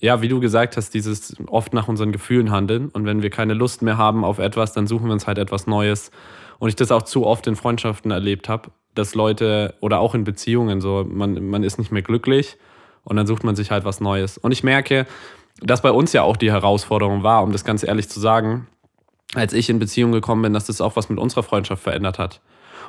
ja, 0.00 0.22
wie 0.22 0.28
du 0.28 0.40
gesagt 0.40 0.76
hast, 0.76 0.94
dieses 0.94 1.36
oft 1.48 1.74
nach 1.74 1.88
unseren 1.88 2.12
Gefühlen 2.12 2.50
handeln. 2.50 2.88
Und 2.88 3.04
wenn 3.04 3.22
wir 3.22 3.30
keine 3.30 3.54
Lust 3.54 3.82
mehr 3.82 3.98
haben 3.98 4.24
auf 4.24 4.38
etwas, 4.38 4.72
dann 4.72 4.86
suchen 4.86 5.06
wir 5.06 5.12
uns 5.12 5.26
halt 5.26 5.38
etwas 5.38 5.66
Neues. 5.66 6.10
Und 6.58 6.68
ich 6.68 6.76
das 6.76 6.90
auch 6.90 7.02
zu 7.02 7.26
oft 7.26 7.46
in 7.46 7.56
Freundschaften 7.56 8.10
erlebt 8.10 8.48
habe, 8.48 8.70
dass 8.94 9.14
Leute 9.14 9.74
oder 9.80 10.00
auch 10.00 10.14
in 10.14 10.24
Beziehungen 10.24 10.80
so, 10.80 11.04
man, 11.06 11.48
man 11.48 11.62
ist 11.62 11.78
nicht 11.78 11.92
mehr 11.92 12.02
glücklich 12.02 12.56
und 13.04 13.16
dann 13.16 13.26
sucht 13.26 13.44
man 13.44 13.56
sich 13.56 13.70
halt 13.70 13.84
was 13.84 14.00
Neues. 14.00 14.38
Und 14.38 14.52
ich 14.52 14.62
merke, 14.62 15.06
dass 15.60 15.82
bei 15.82 15.90
uns 15.90 16.12
ja 16.12 16.22
auch 16.22 16.36
die 16.36 16.50
Herausforderung 16.50 17.22
war, 17.22 17.42
um 17.42 17.52
das 17.52 17.64
ganz 17.64 17.82
ehrlich 17.82 18.08
zu 18.08 18.20
sagen, 18.20 18.68
als 19.34 19.52
ich 19.52 19.68
in 19.68 19.78
Beziehung 19.78 20.12
gekommen 20.12 20.42
bin, 20.42 20.52
dass 20.52 20.66
das 20.66 20.80
auch 20.80 20.96
was 20.96 21.08
mit 21.08 21.18
unserer 21.18 21.42
Freundschaft 21.42 21.82
verändert 21.82 22.18
hat. 22.18 22.40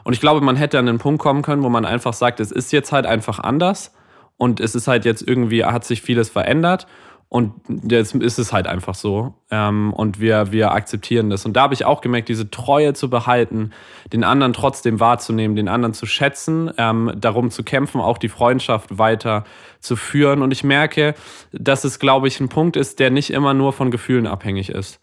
Und 0.04 0.14
ich 0.14 0.20
glaube, 0.20 0.42
man 0.42 0.56
hätte 0.56 0.80
an 0.80 0.86
den 0.86 0.98
Punkt 0.98 1.22
kommen 1.22 1.42
können, 1.42 1.64
wo 1.64 1.70
man 1.70 1.86
einfach 1.86 2.14
sagt, 2.14 2.40
es 2.40 2.52
ist 2.52 2.72
jetzt 2.72 2.92
halt 2.92 3.06
einfach 3.06 3.40
anders 3.40 3.94
und 4.38 4.60
es 4.60 4.76
ist 4.76 4.88
halt 4.88 5.06
jetzt 5.06 5.28
irgendwie, 5.28 5.66
hat 5.66 5.86
sich 5.86 6.02
vieles 6.02 6.30
verändert 6.30 6.88
und 7.34 7.52
jetzt 7.90 8.14
ist 8.14 8.38
es 8.38 8.54
halt 8.54 8.68
einfach 8.68 8.94
so. 8.94 9.34
Ähm, 9.50 9.92
und 9.92 10.20
wir, 10.20 10.52
wir 10.52 10.72
akzeptieren 10.72 11.32
das. 11.32 11.48
Und 11.48 11.54
da 11.54 11.64
habe 11.64 11.74
ich 11.74 11.84
auch 11.84 12.02
gemerkt, 12.02 12.30
diese 12.30 12.52
Treue 12.52 12.94
zu 12.94 13.10
behalten, 13.10 13.72
den 14.14 14.24
anderen 14.24 14.54
trotzdem 14.54 15.00
wahrzunehmen, 15.00 15.56
den 15.56 15.68
anderen 15.68 15.96
zu 15.96 16.06
schätzen, 16.06 16.70
ähm, 16.78 17.12
darum 17.16 17.50
zu 17.50 17.64
kämpfen, 17.64 18.02
auch 18.02 18.20
die 18.20 18.30
Freundschaft 18.30 19.00
weiter 19.00 19.46
zu 19.80 19.96
führen. 19.96 20.44
Und 20.44 20.52
ich 20.52 20.64
merke, 20.64 21.16
dass 21.52 21.86
es, 21.86 21.98
glaube 21.98 22.28
ich, 22.28 22.40
ein 22.40 22.50
Punkt 22.50 22.78
ist, 22.78 23.00
der 23.00 23.10
nicht 23.10 23.32
immer 23.32 23.56
nur 23.56 23.74
von 23.74 23.90
Gefühlen 23.90 24.28
abhängig 24.28 24.70
ist. 24.70 25.00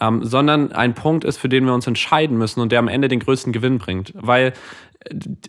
Ähm, 0.00 0.24
sondern 0.24 0.72
ein 0.72 0.94
Punkt 0.94 1.24
ist, 1.24 1.38
für 1.38 1.48
den 1.48 1.64
wir 1.64 1.72
uns 1.72 1.86
entscheiden 1.86 2.36
müssen 2.36 2.60
und 2.60 2.70
der 2.70 2.78
am 2.78 2.88
Ende 2.88 3.08
den 3.08 3.20
größten 3.20 3.52
Gewinn 3.52 3.78
bringt. 3.78 4.12
Weil 4.14 4.52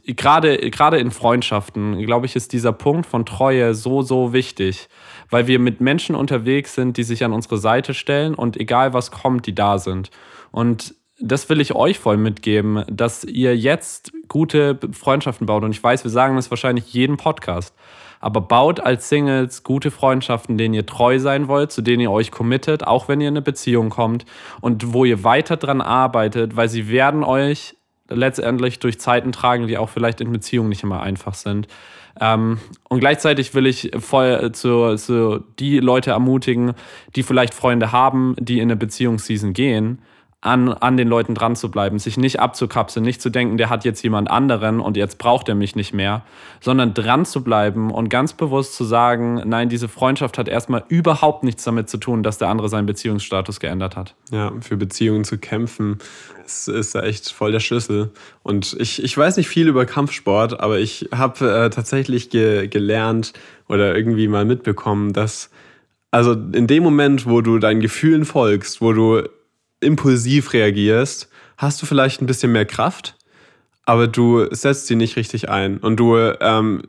gerade, 0.06 0.58
gerade 0.70 0.98
in 0.98 1.12
Freundschaften, 1.12 1.98
glaube 2.06 2.26
ich, 2.26 2.36
ist 2.36 2.54
dieser 2.54 2.74
Punkt 2.74 3.06
von 3.06 3.26
Treue 3.26 3.74
so, 3.74 4.02
so 4.02 4.34
wichtig, 4.34 4.88
weil 5.30 5.48
wir 5.48 5.60
mit 5.60 5.82
Menschen 5.82 6.16
unterwegs 6.16 6.76
sind, 6.76 6.98
die 6.98 7.04
sich 7.04 7.24
an 7.24 7.34
unsere 7.34 7.58
Seite 7.58 7.94
stellen 7.94 8.36
und 8.36 8.58
egal 8.58 8.94
was 8.94 9.12
kommt, 9.12 9.48
die 9.48 9.56
da 9.56 9.80
sind. 9.80 10.10
Und 10.52 10.96
das 11.20 11.50
will 11.50 11.62
ich 11.62 11.74
euch 11.74 12.00
voll 12.00 12.18
mitgeben, 12.18 12.84
dass 12.90 13.24
ihr 13.24 13.58
jetzt 13.58 14.12
gute 14.28 14.80
Freundschaften 14.92 15.48
baut. 15.48 15.64
Und 15.64 15.72
ich 15.72 15.84
weiß, 15.84 16.04
wir 16.04 16.12
sagen 16.12 16.36
das 16.36 16.50
wahrscheinlich 16.52 16.94
jeden 16.94 17.18
Podcast. 17.18 17.74
Aber 18.20 18.42
baut 18.42 18.80
als 18.80 19.10
Singles 19.10 19.64
gute 19.64 19.92
Freundschaften, 19.92 20.58
denen 20.58 20.74
ihr 20.74 20.86
treu 20.86 21.20
sein 21.20 21.48
wollt, 21.48 21.72
zu 21.72 21.82
denen 21.82 22.02
ihr 22.02 22.12
euch 22.12 22.32
committet, 22.32 22.86
auch 22.86 23.08
wenn 23.08 23.22
ihr 23.22 23.28
in 23.28 23.34
eine 23.34 23.44
Beziehung 23.44 23.90
kommt 23.90 24.26
und 24.60 24.94
wo 24.94 25.06
ihr 25.06 25.24
weiter 25.24 25.58
dran 25.58 25.82
arbeitet, 25.82 26.56
weil 26.56 26.68
sie 26.68 26.90
werden 26.90 27.24
euch 27.24 27.76
letztendlich 28.10 28.80
durch 28.80 29.00
Zeiten 29.00 29.32
tragen, 29.32 29.68
die 29.68 29.78
auch 29.78 29.90
vielleicht 29.90 30.22
in 30.22 30.32
Beziehungen 30.32 30.70
nicht 30.70 30.84
immer 30.84 31.02
einfach 31.02 31.36
sind. 31.36 31.68
Ähm, 32.20 32.60
und 32.90 33.00
gleichzeitig 33.00 33.54
will 33.54 33.68
ich 33.68 33.92
voll 34.00 34.52
zu, 34.54 34.96
zu 34.96 35.44
die 35.60 35.80
Leute 35.80 36.12
ermutigen, 36.12 36.74
die 37.16 37.24
vielleicht 37.24 37.54
Freunde 37.54 37.92
haben, 37.92 38.36
die 38.40 38.58
in 38.58 38.64
eine 38.64 38.76
Beziehungsseason 38.76 39.54
gehen, 39.54 40.00
an, 40.48 40.70
an 40.70 40.98
den 40.98 41.08
Leuten 41.08 41.36
dran 41.36 41.56
zu 41.56 41.70
bleiben, 41.70 42.00
sich 42.00 42.18
nicht 42.18 42.40
abzukapseln, 42.40 43.06
nicht 43.06 43.22
zu 43.22 43.30
denken, 43.30 43.58
der 43.58 43.70
hat 43.70 43.86
jetzt 43.86 44.02
jemand 44.02 44.32
anderen 44.32 44.80
und 44.80 44.98
jetzt 44.98 45.18
braucht 45.18 45.50
er 45.50 45.56
mich 45.56 45.76
nicht 45.76 45.94
mehr, 45.94 46.24
sondern 46.62 46.94
dran 46.94 47.26
zu 47.26 47.44
bleiben 47.44 47.92
und 47.92 48.10
ganz 48.10 48.34
bewusst 48.34 48.76
zu 48.76 48.84
sagen, 48.84 49.42
nein, 49.46 49.70
diese 49.70 49.88
Freundschaft 49.88 50.38
hat 50.38 50.48
erstmal 50.48 50.84
überhaupt 50.88 51.44
nichts 51.44 51.64
damit 51.64 51.90
zu 51.90 51.98
tun, 51.98 52.24
dass 52.24 52.38
der 52.38 52.48
andere 52.48 52.70
seinen 52.70 52.86
Beziehungsstatus 52.86 53.60
geändert 53.60 53.96
hat. 53.96 54.16
Ja, 54.32 54.52
für 54.62 54.78
Beziehungen 54.78 55.26
zu 55.26 55.38
kämpfen, 55.38 56.00
ist, 56.46 56.70
ist 56.70 56.96
echt 56.96 57.30
voll 57.32 57.52
der 57.52 57.60
Schlüssel. 57.60 58.12
Und 58.42 58.76
ich, 58.80 59.04
ich 59.04 59.18
weiß 59.18 59.38
nicht 59.38 59.50
viel 59.50 59.68
über 59.68 59.86
Kampfsport, 59.86 60.60
aber 60.60 60.80
ich 60.80 61.10
habe 61.14 61.46
äh, 61.46 61.70
tatsächlich 61.70 62.30
ge 62.30 62.68
gelernt 62.68 63.34
oder 63.68 63.96
irgendwie 63.96 64.28
mal 64.28 64.46
mitbekommen, 64.46 65.14
dass 65.14 65.50
also 66.10 66.32
in 66.32 66.68
dem 66.68 66.84
Moment, 66.84 67.26
wo 67.26 67.42
du 67.42 67.60
deinen 67.60 67.82
Gefühlen 67.82 68.24
folgst, 68.24 68.82
wo 68.82 68.94
du 68.94 69.24
impulsiv 69.80 70.54
reagierst, 70.54 71.30
hast 71.58 71.82
du 71.82 71.86
vielleicht 71.86 72.22
ein 72.22 72.28
bisschen 72.28 72.52
mehr 72.52 72.66
Kraft, 72.66 73.16
aber 73.86 74.08
du 74.08 74.48
setzt 74.54 74.88
sie 74.88 74.96
nicht 74.96 75.16
richtig 75.16 75.50
ein. 75.50 75.78
Und 75.78 75.98
du 75.98 76.18
ähm, 76.18 76.82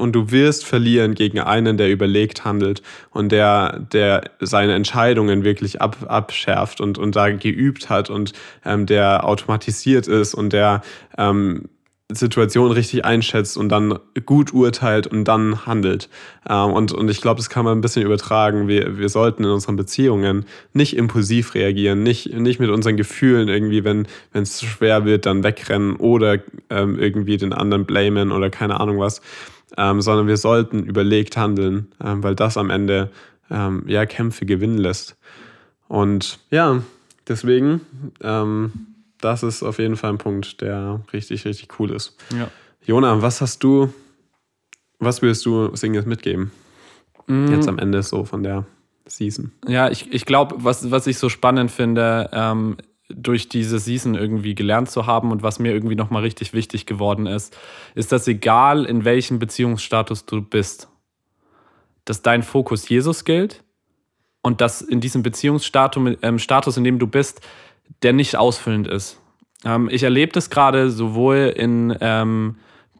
und 0.00 0.12
du 0.12 0.30
wirst 0.30 0.64
verlieren 0.64 1.14
gegen 1.14 1.40
einen, 1.40 1.76
der 1.76 1.90
überlegt 1.90 2.44
handelt 2.44 2.82
und 3.10 3.30
der, 3.32 3.78
der 3.78 4.22
seine 4.40 4.74
Entscheidungen 4.74 5.44
wirklich 5.44 5.80
ab, 5.80 5.96
abschärft 6.08 6.80
und, 6.80 6.98
und 6.98 7.16
da 7.16 7.30
geübt 7.30 7.90
hat 7.90 8.10
und 8.10 8.32
ähm, 8.64 8.86
der 8.86 9.24
automatisiert 9.24 10.08
ist 10.08 10.34
und 10.34 10.52
der 10.52 10.82
ähm, 11.18 11.68
Situation 12.14 12.72
richtig 12.72 13.04
einschätzt 13.04 13.56
und 13.56 13.68
dann 13.68 13.98
gut 14.26 14.52
urteilt 14.52 15.06
und 15.06 15.24
dann 15.24 15.66
handelt. 15.66 16.08
Ähm, 16.48 16.72
und, 16.72 16.92
und 16.92 17.10
ich 17.10 17.20
glaube, 17.20 17.38
das 17.38 17.50
kann 17.50 17.64
man 17.64 17.78
ein 17.78 17.80
bisschen 17.80 18.02
übertragen. 18.02 18.68
Wir, 18.68 18.98
wir 18.98 19.08
sollten 19.08 19.44
in 19.44 19.50
unseren 19.50 19.76
Beziehungen 19.76 20.46
nicht 20.72 20.96
impulsiv 20.96 21.54
reagieren, 21.54 22.02
nicht, 22.02 22.32
nicht 22.32 22.60
mit 22.60 22.70
unseren 22.70 22.96
Gefühlen 22.96 23.48
irgendwie, 23.48 23.84
wenn 23.84 24.06
es 24.32 24.56
zu 24.56 24.66
schwer 24.66 25.04
wird, 25.04 25.26
dann 25.26 25.44
wegrennen 25.44 25.96
oder 25.96 26.38
ähm, 26.68 26.98
irgendwie 26.98 27.36
den 27.36 27.52
anderen 27.52 27.84
blamen 27.84 28.32
oder 28.32 28.50
keine 28.50 28.80
Ahnung 28.80 28.98
was, 28.98 29.20
ähm, 29.76 30.00
sondern 30.00 30.26
wir 30.26 30.36
sollten 30.36 30.84
überlegt 30.84 31.36
handeln, 31.36 31.92
ähm, 32.04 32.22
weil 32.22 32.34
das 32.34 32.56
am 32.56 32.70
Ende 32.70 33.10
ähm, 33.50 33.84
ja 33.86 34.06
Kämpfe 34.06 34.46
gewinnen 34.46 34.78
lässt. 34.78 35.16
Und 35.88 36.38
ja, 36.50 36.82
deswegen 37.26 37.80
ähm, 38.22 38.89
das 39.20 39.42
ist 39.42 39.62
auf 39.62 39.78
jeden 39.78 39.96
Fall 39.96 40.10
ein 40.10 40.18
Punkt, 40.18 40.60
der 40.60 41.00
richtig, 41.12 41.44
richtig 41.44 41.78
cool 41.78 41.90
ist. 41.90 42.16
Ja. 42.36 42.50
Jona, 42.84 43.22
was 43.22 43.40
hast 43.40 43.62
du, 43.62 43.92
was 44.98 45.22
willst 45.22 45.44
du 45.46 45.74
Singles 45.76 46.06
mitgeben? 46.06 46.50
Mm. 47.26 47.52
Jetzt 47.52 47.68
am 47.68 47.78
Ende 47.78 48.02
so 48.02 48.24
von 48.24 48.42
der 48.42 48.64
Season. 49.06 49.52
Ja, 49.66 49.90
ich, 49.90 50.12
ich 50.12 50.24
glaube, 50.24 50.56
was, 50.58 50.90
was 50.90 51.06
ich 51.06 51.18
so 51.18 51.28
spannend 51.28 51.70
finde, 51.70 52.30
ähm, 52.32 52.76
durch 53.08 53.48
diese 53.48 53.78
Season 53.78 54.14
irgendwie 54.14 54.54
gelernt 54.54 54.90
zu 54.90 55.06
haben 55.06 55.32
und 55.32 55.42
was 55.42 55.58
mir 55.58 55.72
irgendwie 55.72 55.96
nochmal 55.96 56.22
richtig 56.22 56.52
wichtig 56.52 56.86
geworden 56.86 57.26
ist, 57.26 57.56
ist, 57.94 58.12
dass 58.12 58.28
egal 58.28 58.84
in 58.84 59.04
welchem 59.04 59.38
Beziehungsstatus 59.38 60.26
du 60.26 60.42
bist, 60.42 60.88
dass 62.04 62.22
dein 62.22 62.42
Fokus 62.42 62.88
Jesus 62.88 63.24
gilt 63.24 63.64
und 64.42 64.60
dass 64.60 64.80
in 64.80 65.00
diesem 65.00 65.22
Beziehungsstatus, 65.22 66.16
ähm, 66.22 66.38
Status, 66.38 66.76
in 66.76 66.84
dem 66.84 66.98
du 66.98 67.06
bist, 67.06 67.40
der 68.02 68.12
nicht 68.12 68.36
ausfüllend 68.36 68.88
ist. 68.88 69.20
Ähm, 69.64 69.88
ich 69.90 70.02
erlebe 70.02 70.32
das 70.32 70.50
gerade 70.50 70.90
sowohl 70.90 71.52
in, 71.56 71.96
ähm, 72.00 72.56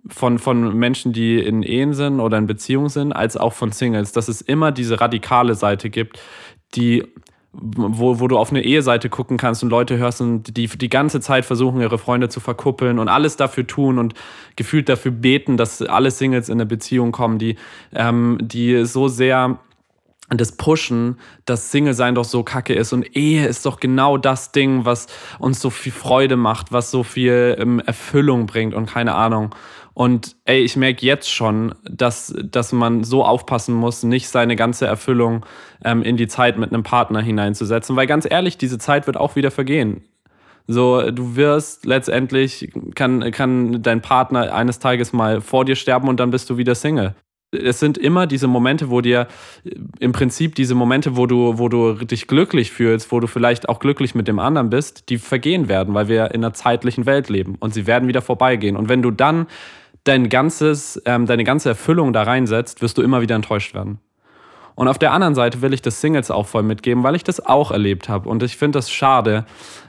von, 0.06 0.38
von 0.38 0.76
Menschen, 0.76 1.12
die 1.12 1.38
in 1.38 1.62
Ehen 1.62 1.94
sind 1.94 2.20
oder 2.20 2.38
in 2.38 2.46
Beziehungen 2.46 2.88
sind, 2.88 3.12
als 3.12 3.36
auch 3.36 3.52
von 3.52 3.72
Singles, 3.72 4.12
dass 4.12 4.28
es 4.28 4.40
immer 4.40 4.72
diese 4.72 5.00
radikale 5.00 5.54
Seite 5.54 5.90
gibt, 5.90 6.20
die 6.74 7.04
wo, 7.52 8.20
wo 8.20 8.28
du 8.28 8.38
auf 8.38 8.50
eine 8.50 8.62
Eheseite 8.62 9.08
gucken 9.08 9.36
kannst 9.36 9.62
und 9.62 9.70
Leute 9.70 9.98
hörst, 9.98 10.22
die 10.22 10.68
die 10.68 10.88
ganze 10.88 11.20
Zeit 11.20 11.44
versuchen, 11.44 11.80
ihre 11.80 11.98
Freunde 11.98 12.28
zu 12.28 12.38
verkuppeln 12.38 12.98
und 12.98 13.08
alles 13.08 13.36
dafür 13.36 13.66
tun 13.66 13.98
und 13.98 14.14
gefühlt 14.54 14.88
dafür 14.88 15.10
beten, 15.10 15.56
dass 15.56 15.82
alle 15.82 16.12
Singles 16.12 16.48
in 16.48 16.54
eine 16.54 16.66
Beziehung 16.66 17.10
kommen, 17.10 17.38
die, 17.38 17.56
ähm, 17.92 18.38
die 18.40 18.84
so 18.84 19.08
sehr 19.08 19.58
das 20.38 20.52
Pushen, 20.52 21.18
dass 21.44 21.70
Single-Sein 21.70 22.14
doch 22.14 22.24
so 22.24 22.42
kacke 22.42 22.74
ist 22.74 22.92
und 22.92 23.16
Ehe 23.16 23.46
ist 23.46 23.66
doch 23.66 23.80
genau 23.80 24.16
das 24.16 24.52
Ding, 24.52 24.84
was 24.84 25.06
uns 25.38 25.60
so 25.60 25.70
viel 25.70 25.92
Freude 25.92 26.36
macht, 26.36 26.72
was 26.72 26.90
so 26.90 27.02
viel 27.02 27.56
ähm, 27.58 27.80
Erfüllung 27.80 28.46
bringt 28.46 28.74
und 28.74 28.86
keine 28.86 29.14
Ahnung. 29.14 29.54
Und 29.92 30.36
ey, 30.44 30.60
ich 30.60 30.76
merke 30.76 31.04
jetzt 31.04 31.30
schon, 31.30 31.74
dass, 31.82 32.32
dass 32.42 32.72
man 32.72 33.02
so 33.02 33.24
aufpassen 33.24 33.74
muss, 33.74 34.02
nicht 34.04 34.28
seine 34.28 34.54
ganze 34.54 34.86
Erfüllung 34.86 35.44
ähm, 35.84 36.02
in 36.02 36.16
die 36.16 36.28
Zeit 36.28 36.58
mit 36.58 36.72
einem 36.72 36.84
Partner 36.84 37.20
hineinzusetzen, 37.20 37.96
weil 37.96 38.06
ganz 38.06 38.26
ehrlich, 38.30 38.56
diese 38.56 38.78
Zeit 38.78 39.06
wird 39.06 39.16
auch 39.16 39.36
wieder 39.36 39.50
vergehen. 39.50 40.04
So, 40.66 41.10
du 41.10 41.34
wirst 41.34 41.84
letztendlich, 41.84 42.70
kann, 42.94 43.32
kann 43.32 43.82
dein 43.82 44.00
Partner 44.02 44.54
eines 44.54 44.78
Tages 44.78 45.12
mal 45.12 45.40
vor 45.40 45.64
dir 45.64 45.74
sterben 45.74 46.08
und 46.08 46.20
dann 46.20 46.30
bist 46.30 46.48
du 46.48 46.56
wieder 46.56 46.76
Single 46.76 47.16
es 47.52 47.80
sind 47.80 47.98
immer 47.98 48.26
diese 48.26 48.46
Momente, 48.46 48.90
wo 48.90 49.00
dir 49.00 49.26
im 49.98 50.12
Prinzip 50.12 50.54
diese 50.54 50.74
Momente, 50.74 51.16
wo 51.16 51.26
du, 51.26 51.58
wo 51.58 51.68
du 51.68 51.94
dich 51.94 52.26
glücklich 52.26 52.70
fühlst, 52.70 53.10
wo 53.10 53.20
du 53.20 53.26
vielleicht 53.26 53.68
auch 53.68 53.80
glücklich 53.80 54.14
mit 54.14 54.28
dem 54.28 54.38
anderen 54.38 54.70
bist, 54.70 55.08
die 55.08 55.18
vergehen 55.18 55.68
werden, 55.68 55.94
weil 55.94 56.08
wir 56.08 56.32
in 56.32 56.44
einer 56.44 56.52
zeitlichen 56.52 57.06
Welt 57.06 57.28
leben 57.28 57.56
und 57.58 57.74
sie 57.74 57.86
werden 57.86 58.08
wieder 58.08 58.22
vorbeigehen. 58.22 58.76
Und 58.76 58.88
wenn 58.88 59.02
du 59.02 59.10
dann 59.10 59.46
dein 60.04 60.28
ganzes, 60.28 61.00
ähm, 61.06 61.26
deine 61.26 61.44
ganze 61.44 61.70
Erfüllung 61.70 62.12
da 62.12 62.22
reinsetzt, 62.22 62.82
wirst 62.82 62.98
du 62.98 63.02
immer 63.02 63.20
wieder 63.20 63.34
enttäuscht 63.34 63.74
werden. 63.74 63.98
Und 64.74 64.88
auf 64.88 64.98
der 64.98 65.12
anderen 65.12 65.34
Seite 65.34 65.62
will 65.62 65.72
ich 65.72 65.82
das 65.82 66.00
Singles 66.00 66.30
auch 66.30 66.46
voll 66.46 66.62
mitgeben, 66.62 67.02
weil 67.02 67.14
ich 67.14 67.24
das 67.24 67.44
auch 67.44 67.70
erlebt 67.70 68.08
habe. 68.08 68.28
Und 68.28 68.42
ich 68.42 68.56
finde 68.56 68.78
das 68.78 68.90
schade, 68.90 69.44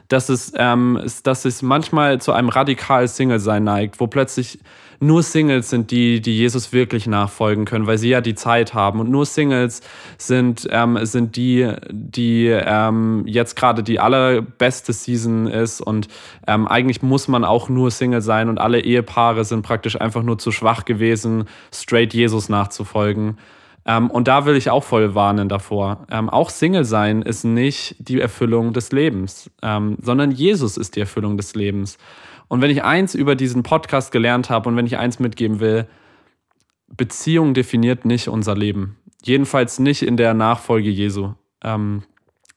dass 0.08 0.28
es, 0.28 0.52
ähm, 0.56 1.00
dass 1.22 1.44
es 1.44 1.62
manchmal 1.62 2.20
zu 2.20 2.32
einem 2.32 2.48
radikal 2.50 3.08
Single-Sein 3.08 3.64
neigt, 3.64 4.00
wo 4.00 4.06
plötzlich 4.06 4.58
nur 5.02 5.24
Singles 5.24 5.68
sind 5.68 5.90
die, 5.90 6.20
die 6.20 6.36
Jesus 6.36 6.72
wirklich 6.72 7.08
nachfolgen 7.08 7.64
können, 7.64 7.88
weil 7.88 7.98
sie 7.98 8.10
ja 8.10 8.20
die 8.20 8.36
Zeit 8.36 8.72
haben. 8.72 9.00
Und 9.00 9.10
nur 9.10 9.26
Singles 9.26 9.80
sind, 10.16 10.68
ähm, 10.70 10.96
sind 11.02 11.34
die, 11.34 11.72
die 11.90 12.46
ähm, 12.46 13.24
jetzt 13.26 13.56
gerade 13.56 13.82
die 13.82 13.98
allerbeste 13.98 14.92
Season 14.92 15.48
ist. 15.48 15.80
Und 15.80 16.06
ähm, 16.46 16.68
eigentlich 16.68 17.02
muss 17.02 17.26
man 17.26 17.44
auch 17.44 17.68
nur 17.68 17.90
Single 17.90 18.22
sein 18.22 18.48
und 18.48 18.58
alle 18.58 18.80
Ehepaare 18.80 19.44
sind 19.44 19.62
praktisch 19.62 20.00
einfach 20.00 20.22
nur 20.22 20.38
zu 20.38 20.52
schwach 20.52 20.84
gewesen, 20.84 21.46
straight 21.72 22.14
Jesus 22.14 22.48
nachzufolgen. 22.48 23.38
Ähm, 23.84 24.10
und 24.10 24.28
da 24.28 24.46
will 24.46 24.56
ich 24.56 24.70
auch 24.70 24.84
voll 24.84 25.14
warnen 25.14 25.48
davor. 25.48 26.06
Ähm, 26.10 26.30
auch 26.30 26.50
Single 26.50 26.84
sein 26.84 27.22
ist 27.22 27.44
nicht 27.44 27.96
die 27.98 28.20
Erfüllung 28.20 28.72
des 28.72 28.92
Lebens, 28.92 29.50
ähm, 29.62 29.96
sondern 30.00 30.30
Jesus 30.30 30.76
ist 30.76 30.96
die 30.96 31.00
Erfüllung 31.00 31.36
des 31.36 31.54
Lebens. 31.54 31.98
Und 32.48 32.60
wenn 32.60 32.70
ich 32.70 32.84
eins 32.84 33.14
über 33.14 33.34
diesen 33.34 33.62
Podcast 33.62 34.12
gelernt 34.12 34.50
habe 34.50 34.68
und 34.68 34.76
wenn 34.76 34.86
ich 34.86 34.98
eins 34.98 35.18
mitgeben 35.18 35.58
will, 35.60 35.86
Beziehung 36.88 37.54
definiert 37.54 38.04
nicht 38.04 38.28
unser 38.28 38.54
Leben. 38.54 38.98
Jedenfalls 39.24 39.78
nicht 39.78 40.02
in 40.02 40.16
der 40.16 40.34
Nachfolge 40.34 40.90
Jesu. 40.90 41.32
Ähm, 41.64 42.02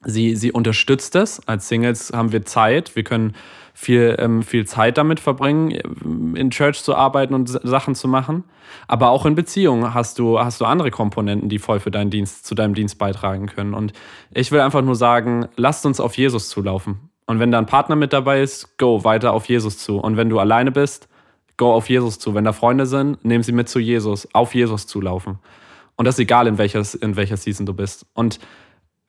sie, 0.06 0.36
sie 0.36 0.52
unterstützt 0.52 1.16
es. 1.16 1.46
Als 1.48 1.68
Singles 1.68 2.12
haben 2.14 2.32
wir 2.32 2.46
Zeit. 2.46 2.96
Wir 2.96 3.04
können 3.04 3.34
viel, 3.74 4.16
ähm, 4.20 4.42
viel 4.42 4.66
Zeit 4.66 4.98
damit 4.98 5.20
verbringen, 5.20 5.72
in 6.36 6.50
Church 6.50 6.82
zu 6.82 6.96
arbeiten 6.96 7.34
und 7.34 7.48
Sachen 7.48 7.94
zu 7.94 8.08
machen. 8.08 8.46
Aber 8.88 9.10
auch 9.10 9.26
in 9.26 9.36
Beziehungen 9.36 9.94
hast 9.94 10.18
du, 10.18 10.40
hast 10.40 10.62
du 10.62 10.66
andere 10.66 10.92
Komponenten, 10.92 11.50
die 11.50 11.60
voll 11.60 11.80
für 11.80 11.92
deinen 11.92 12.10
Dienst, 12.10 12.46
zu 12.46 12.56
deinem 12.56 12.74
Dienst 12.74 12.98
beitragen 12.98 13.48
können. 13.48 13.74
Und 13.74 13.92
ich 14.32 14.52
will 14.52 14.62
einfach 14.62 14.82
nur 14.82 14.96
sagen, 14.96 15.48
lasst 15.58 15.86
uns 15.86 16.00
auf 16.00 16.18
Jesus 16.18 16.50
zulaufen. 16.50 17.10
Und 17.28 17.40
wenn 17.40 17.52
da 17.52 17.58
ein 17.58 17.66
Partner 17.66 17.96
mit 17.96 18.14
dabei 18.14 18.42
ist, 18.42 18.78
go 18.78 19.04
weiter 19.04 19.34
auf 19.34 19.46
Jesus 19.50 19.80
zu. 19.80 19.98
Und 19.98 20.16
wenn 20.16 20.30
du 20.30 20.40
alleine 20.40 20.72
bist, 20.72 21.10
go 21.58 21.74
auf 21.74 21.90
Jesus 21.90 22.20
zu. 22.20 22.34
Wenn 22.34 22.44
da 22.44 22.54
Freunde 22.54 22.86
sind, 22.86 23.24
nehmen 23.26 23.44
sie 23.44 23.52
mit 23.52 23.68
zu 23.68 23.80
Jesus, 23.80 24.28
auf 24.34 24.56
Jesus 24.56 24.88
zulaufen. 24.88 25.40
Und 25.96 26.06
das 26.06 26.16
ist 26.16 26.20
egal, 26.20 26.48
in 26.48 26.58
welcher, 26.58 26.84
in 27.02 27.16
welcher 27.16 27.38
Season 27.38 27.66
du 27.66 27.74
bist. 27.74 28.06
Und 28.14 28.40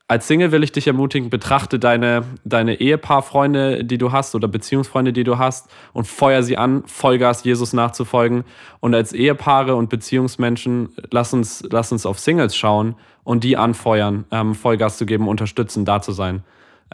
als 0.08 0.28
Single 0.28 0.52
will 0.52 0.62
ich 0.62 0.70
dich 0.70 0.86
ermutigen, 0.86 1.30
betrachte 1.30 1.80
deine, 1.80 2.24
deine 2.44 2.80
Ehepaarfreunde, 2.80 3.84
die 3.84 3.98
du 3.98 4.12
hast 4.12 4.36
oder 4.36 4.46
Beziehungsfreunde, 4.46 5.12
die 5.12 5.24
du 5.24 5.38
hast 5.38 5.68
und 5.92 6.06
feuer 6.06 6.44
sie 6.44 6.56
an, 6.56 6.84
Vollgas 6.86 7.42
Jesus 7.42 7.72
nachzufolgen. 7.72 8.44
Und 8.78 8.94
als 8.94 9.12
Ehepaare 9.12 9.74
und 9.74 9.90
Beziehungsmenschen, 9.90 10.90
lass 11.10 11.32
uns, 11.32 11.64
lass 11.70 11.90
uns 11.90 12.06
auf 12.06 12.20
Singles 12.20 12.56
schauen 12.56 12.94
und 13.24 13.42
die 13.42 13.56
anfeuern, 13.56 14.24
ähm, 14.30 14.54
Vollgas 14.54 14.96
zu 14.96 15.06
geben, 15.06 15.26
unterstützen, 15.26 15.84
da 15.84 16.00
zu 16.00 16.12
sein. 16.12 16.44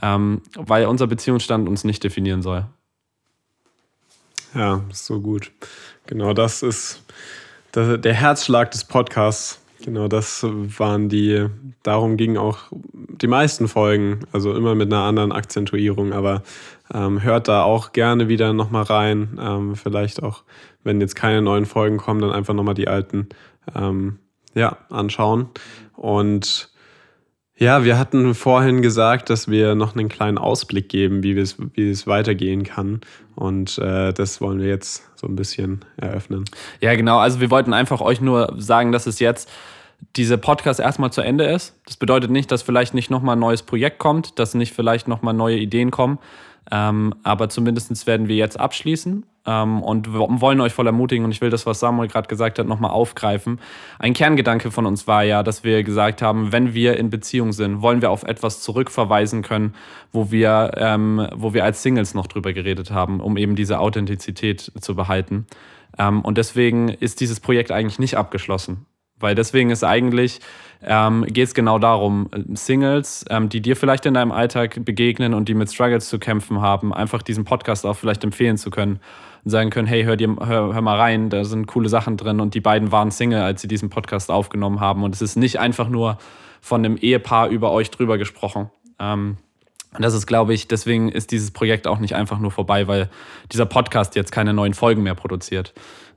Ähm, 0.01 0.41
weil 0.57 0.87
unser 0.87 1.07
Beziehungsstand 1.07 1.69
uns 1.69 1.85
nicht 1.85 2.03
definieren 2.03 2.41
soll. 2.41 2.65
Ja, 4.55 4.81
so 4.91 5.21
gut. 5.21 5.53
Genau 6.07 6.33
das 6.33 6.63
ist 6.63 7.03
der 7.75 8.13
Herzschlag 8.13 8.71
des 8.71 8.85
Podcasts 8.85 9.62
Genau, 9.85 10.07
das 10.07 10.45
waren 10.45 11.09
die, 11.09 11.47
darum 11.83 12.17
gingen 12.17 12.37
auch 12.37 12.59
die 12.93 13.27
meisten 13.27 13.67
Folgen, 13.67 14.21
also 14.31 14.55
immer 14.55 14.77
mit 14.77 14.93
einer 14.93 15.03
anderen 15.03 15.33
Akzentuierung, 15.33 16.13
aber 16.13 16.43
ähm, 16.95 17.23
hört 17.23 17.49
da 17.49 17.65
auch 17.65 17.93
gerne 17.93 18.29
wieder 18.29 18.53
nochmal 18.53 18.85
rein. 18.85 19.39
Ähm, 19.41 19.75
vielleicht 19.75 20.23
auch, 20.23 20.45
wenn 20.85 21.01
jetzt 21.01 21.17
keine 21.17 21.43
neuen 21.43 21.67
Folgen 21.67 21.97
kommen, 21.97 22.21
dann 22.21 22.31
einfach 22.31 22.55
nochmal 22.55 22.75
die 22.75 22.87
alten 22.87 23.29
ähm, 23.75 24.19
ja, 24.55 24.79
anschauen. 24.89 25.49
Und 25.97 26.72
ja, 27.63 27.85
wir 27.85 27.97
hatten 27.97 28.35
vorhin 28.35 28.83
gesagt, 28.83 29.31
dass 29.31 29.47
wir 29.47 29.77
noch 29.77 29.95
einen 29.95 30.09
kleinen 30.09 30.37
Ausblick 30.37 30.89
geben, 30.89 31.23
wie, 31.23 31.37
wie 31.37 31.91
es 31.91 32.07
weitergehen 32.09 32.65
kann. 32.65 33.01
Und 33.37 33.79
äh, 33.79 34.13
das 34.13 34.41
wollen 34.41 34.59
wir 34.59 34.67
jetzt 34.67 35.09
so 35.15 35.29
ein 35.29 35.37
bisschen 35.37 35.85
eröffnen. 35.97 36.45
Ja, 36.81 36.95
genau. 36.97 37.19
Also 37.19 37.41
wir 37.41 37.51
wollten 37.51 37.73
einfach 37.73 38.01
euch 38.01 38.21
nur 38.21 38.53
sagen, 38.59 38.91
dass 38.91 39.07
es 39.07 39.21
jetzt 39.21 39.49
dieser 40.17 40.39
Podcast 40.39 40.81
erstmal 40.81 41.13
zu 41.13 41.21
Ende 41.21 41.45
ist. 41.45 41.77
Das 41.87 41.97
bedeutet 41.97 42.33
nicht, 42.33 42.51
dass 42.51 42.63
vielleicht 42.63 42.95
nicht 42.95 43.11
nochmal 43.11 43.37
ein 43.37 43.41
neues 43.41 43.63
Projekt 43.63 44.01
kommt, 44.01 44.41
dass 44.41 44.55
nicht 44.55 44.75
vielleicht 44.75 45.07
nochmal 45.07 45.33
neue 45.33 45.57
Ideen 45.57 45.93
kommen. 45.93 46.19
Ähm, 46.71 47.15
aber 47.23 47.49
zumindest 47.49 48.07
werden 48.07 48.29
wir 48.29 48.37
jetzt 48.37 48.59
abschließen 48.59 49.27
ähm, 49.47 49.83
und 49.83 50.13
wollen 50.13 50.61
euch 50.61 50.73
voll 50.73 50.87
ermutigen. 50.87 51.25
Und 51.25 51.33
ich 51.33 51.41
will 51.41 51.51
das, 51.51 51.67
was 51.67 51.81
Samuel 51.81 52.09
gerade 52.09 52.29
gesagt 52.29 52.59
hat, 52.59 52.67
nochmal 52.67 52.91
aufgreifen. 52.91 53.61
Ein 53.99 54.15
Kerngedanke 54.15 54.71
von 54.71 54.87
uns 54.87 55.07
war 55.07 55.25
ja, 55.25 55.43
dass 55.43 55.65
wir 55.65 55.83
gesagt 55.83 56.23
haben, 56.23 56.53
wenn 56.53 56.75
wir 56.75 56.97
in 56.97 57.11
Beziehung 57.11 57.53
sind, 57.53 57.83
wollen 57.83 58.01
wir 58.01 58.11
auf 58.11 58.23
etwas 58.23 58.61
zurückverweisen 58.61 59.43
können, 59.43 59.75
wo 60.13 60.31
wir, 60.31 60.73
ähm, 60.77 61.27
wo 61.35 61.53
wir 61.55 61.65
als 61.65 61.83
Singles 61.83 62.15
noch 62.15 62.27
drüber 62.27 62.53
geredet 62.53 62.91
haben, 62.91 63.21
um 63.21 63.37
eben 63.37 63.57
diese 63.57 63.81
Authentizität 63.81 64.73
zu 64.81 64.95
behalten. 64.95 65.47
Ähm, 65.99 66.23
und 66.23 66.39
deswegen 66.39 66.89
ist 66.89 67.21
dieses 67.21 67.41
Projekt 67.41 67.73
eigentlich 67.73 67.99
nicht 67.99 68.17
abgeschlossen. 68.17 68.87
Weil 69.23 69.35
deswegen 69.35 69.71
ist 69.71 69.85
eigentlich, 69.85 70.41
ähm, 70.83 71.25
geht 71.27 71.49
es 71.49 71.55
genau 71.55 71.79
darum, 71.79 72.29
Singles, 72.55 73.25
ähm, 73.31 73.49
die 73.49 73.61
dir 73.61 73.77
vielleicht 73.77 74.05
in 74.07 74.15
deinem 74.15 74.33
Alltag 74.33 74.85
begegnen 74.85 75.33
und 75.33 75.49
die 75.49 75.55
mit 75.55 75.73
Struggles 75.73 76.09
zu 76.09 76.19
kämpfen 76.19 76.61
haben, 76.61 76.93
einfach 76.93 77.23
diesen 77.23 77.45
Podcast 77.45 77.87
auch 77.87 77.95
vielleicht 77.95 78.25
empfehlen 78.25 78.57
zu 78.57 78.71
können 78.71 79.01
und 79.45 79.51
sagen 79.51 79.71
können, 79.71 79.87
hey, 79.87 80.05
hör, 80.05 80.17
dir, 80.17 80.37
hör, 80.41 80.75
hör 80.75 80.83
mal 80.83 80.99
rein, 80.99 81.31
da 81.31 81.45
sind 81.45 81.67
coole 81.67 81.89
Sachen 81.89 82.17
drin 82.17 82.41
und 82.41 82.55
die 82.55 82.61
beiden 82.61 82.93
waren 82.93 83.11
Single, 83.11 83.43
als 83.43 83.63
sie 83.63 83.69
diesen 83.69 83.91
Podcast 83.91 84.31
aufgenommen 84.31 84.81
haben 84.81 85.05
und 85.05 85.15
es 85.15 85.23
ist 85.23 85.37
nicht 85.37 85.59
einfach 85.59 85.89
nur 85.89 86.19
von 86.61 86.85
einem 86.85 86.97
Ehepaar 86.97 87.49
über 87.49 87.73
euch 87.73 87.91
drüber 87.91 88.19
gesprochen. 88.19 88.71
Ähm, 88.99 89.37
und 89.95 90.03
das 90.03 90.15
ist, 90.15 90.27
glaube 90.27 90.55
ich, 90.55 90.69
deswegen 90.69 91.11
ist 91.11 91.33
dieses 91.33 91.51
Projekt 91.51 91.87
auch 91.87 91.99
nicht 91.99 92.15
einfach 92.15 92.39
nur 92.39 92.51
vorbei, 92.51 92.89
weil 92.89 93.11
dieser 93.53 93.67
Podcast 93.67 94.17
jetzt 94.17 94.33
keine 94.33 94.55
neuen 94.55 94.75
Folgen 94.75 95.03
mehr 95.03 95.15
produziert. 95.15 95.75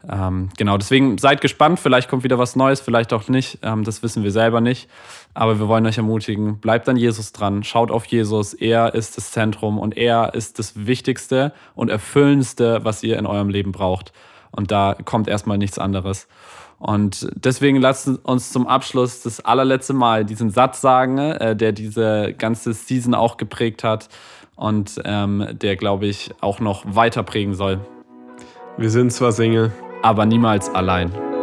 Ähm, 0.10 0.50
genau, 0.58 0.78
deswegen 0.78 1.18
seid 1.18 1.42
gespannt, 1.42 1.80
vielleicht 1.80 2.10
kommt 2.10 2.24
wieder 2.24 2.38
was 2.38 2.56
Neues, 2.56 2.80
vielleicht 2.80 3.12
auch 3.12 3.28
nicht. 3.28 3.60
Ähm, 3.64 3.84
das 3.84 4.04
wissen 4.04 4.24
wir 4.24 4.32
selber 4.32 4.62
nicht. 4.62 4.90
Aber 5.34 5.60
wir 5.60 5.68
wollen 5.68 5.86
euch 5.86 5.98
ermutigen, 5.98 6.60
bleibt 6.60 6.88
an 6.88 6.96
Jesus 6.96 7.32
dran, 7.32 7.64
schaut 7.64 7.92
auf 7.92 8.06
Jesus. 8.06 8.54
Er 8.54 8.94
ist 8.94 9.18
das 9.18 9.32
Zentrum 9.32 9.80
und 9.80 9.98
er 9.98 10.34
ist 10.34 10.60
das 10.60 10.86
Wichtigste 10.86 11.54
und 11.74 11.90
Erfüllendste, 11.90 12.82
was 12.84 13.04
ihr 13.04 13.18
in 13.18 13.26
eurem 13.26 13.50
Leben 13.50 13.72
braucht. 13.72 14.14
Und 14.52 14.72
da 14.72 14.96
kommt 15.04 15.28
erstmal 15.28 15.58
nichts 15.58 15.80
anderes. 15.80 16.28
Und 16.78 17.30
deswegen 17.36 17.80
lasst 17.80 18.08
uns 18.24 18.52
zum 18.52 18.68
Abschluss 18.68 19.22
das 19.22 19.40
allerletzte 19.40 19.94
Mal 19.94 20.26
diesen 20.26 20.50
Satz 20.50 20.82
sagen, 20.82 21.18
äh, 21.18 21.56
der 21.56 21.72
diese 21.72 22.34
ganze 22.38 22.74
Season 22.74 23.14
auch 23.14 23.38
geprägt 23.38 23.84
hat 23.84 24.10
und 24.56 25.02
ähm, 25.06 25.48
der, 25.54 25.76
glaube 25.76 26.08
ich, 26.08 26.32
auch 26.42 26.60
noch 26.60 26.84
weiter 26.86 27.24
prägen 27.24 27.54
soll. 27.54 27.80
Wir 28.78 28.90
sind 28.90 29.12
zwar 29.12 29.32
Single, 29.32 29.72
aber 30.02 30.26
niemals 30.26 30.70
allein. 30.70 31.35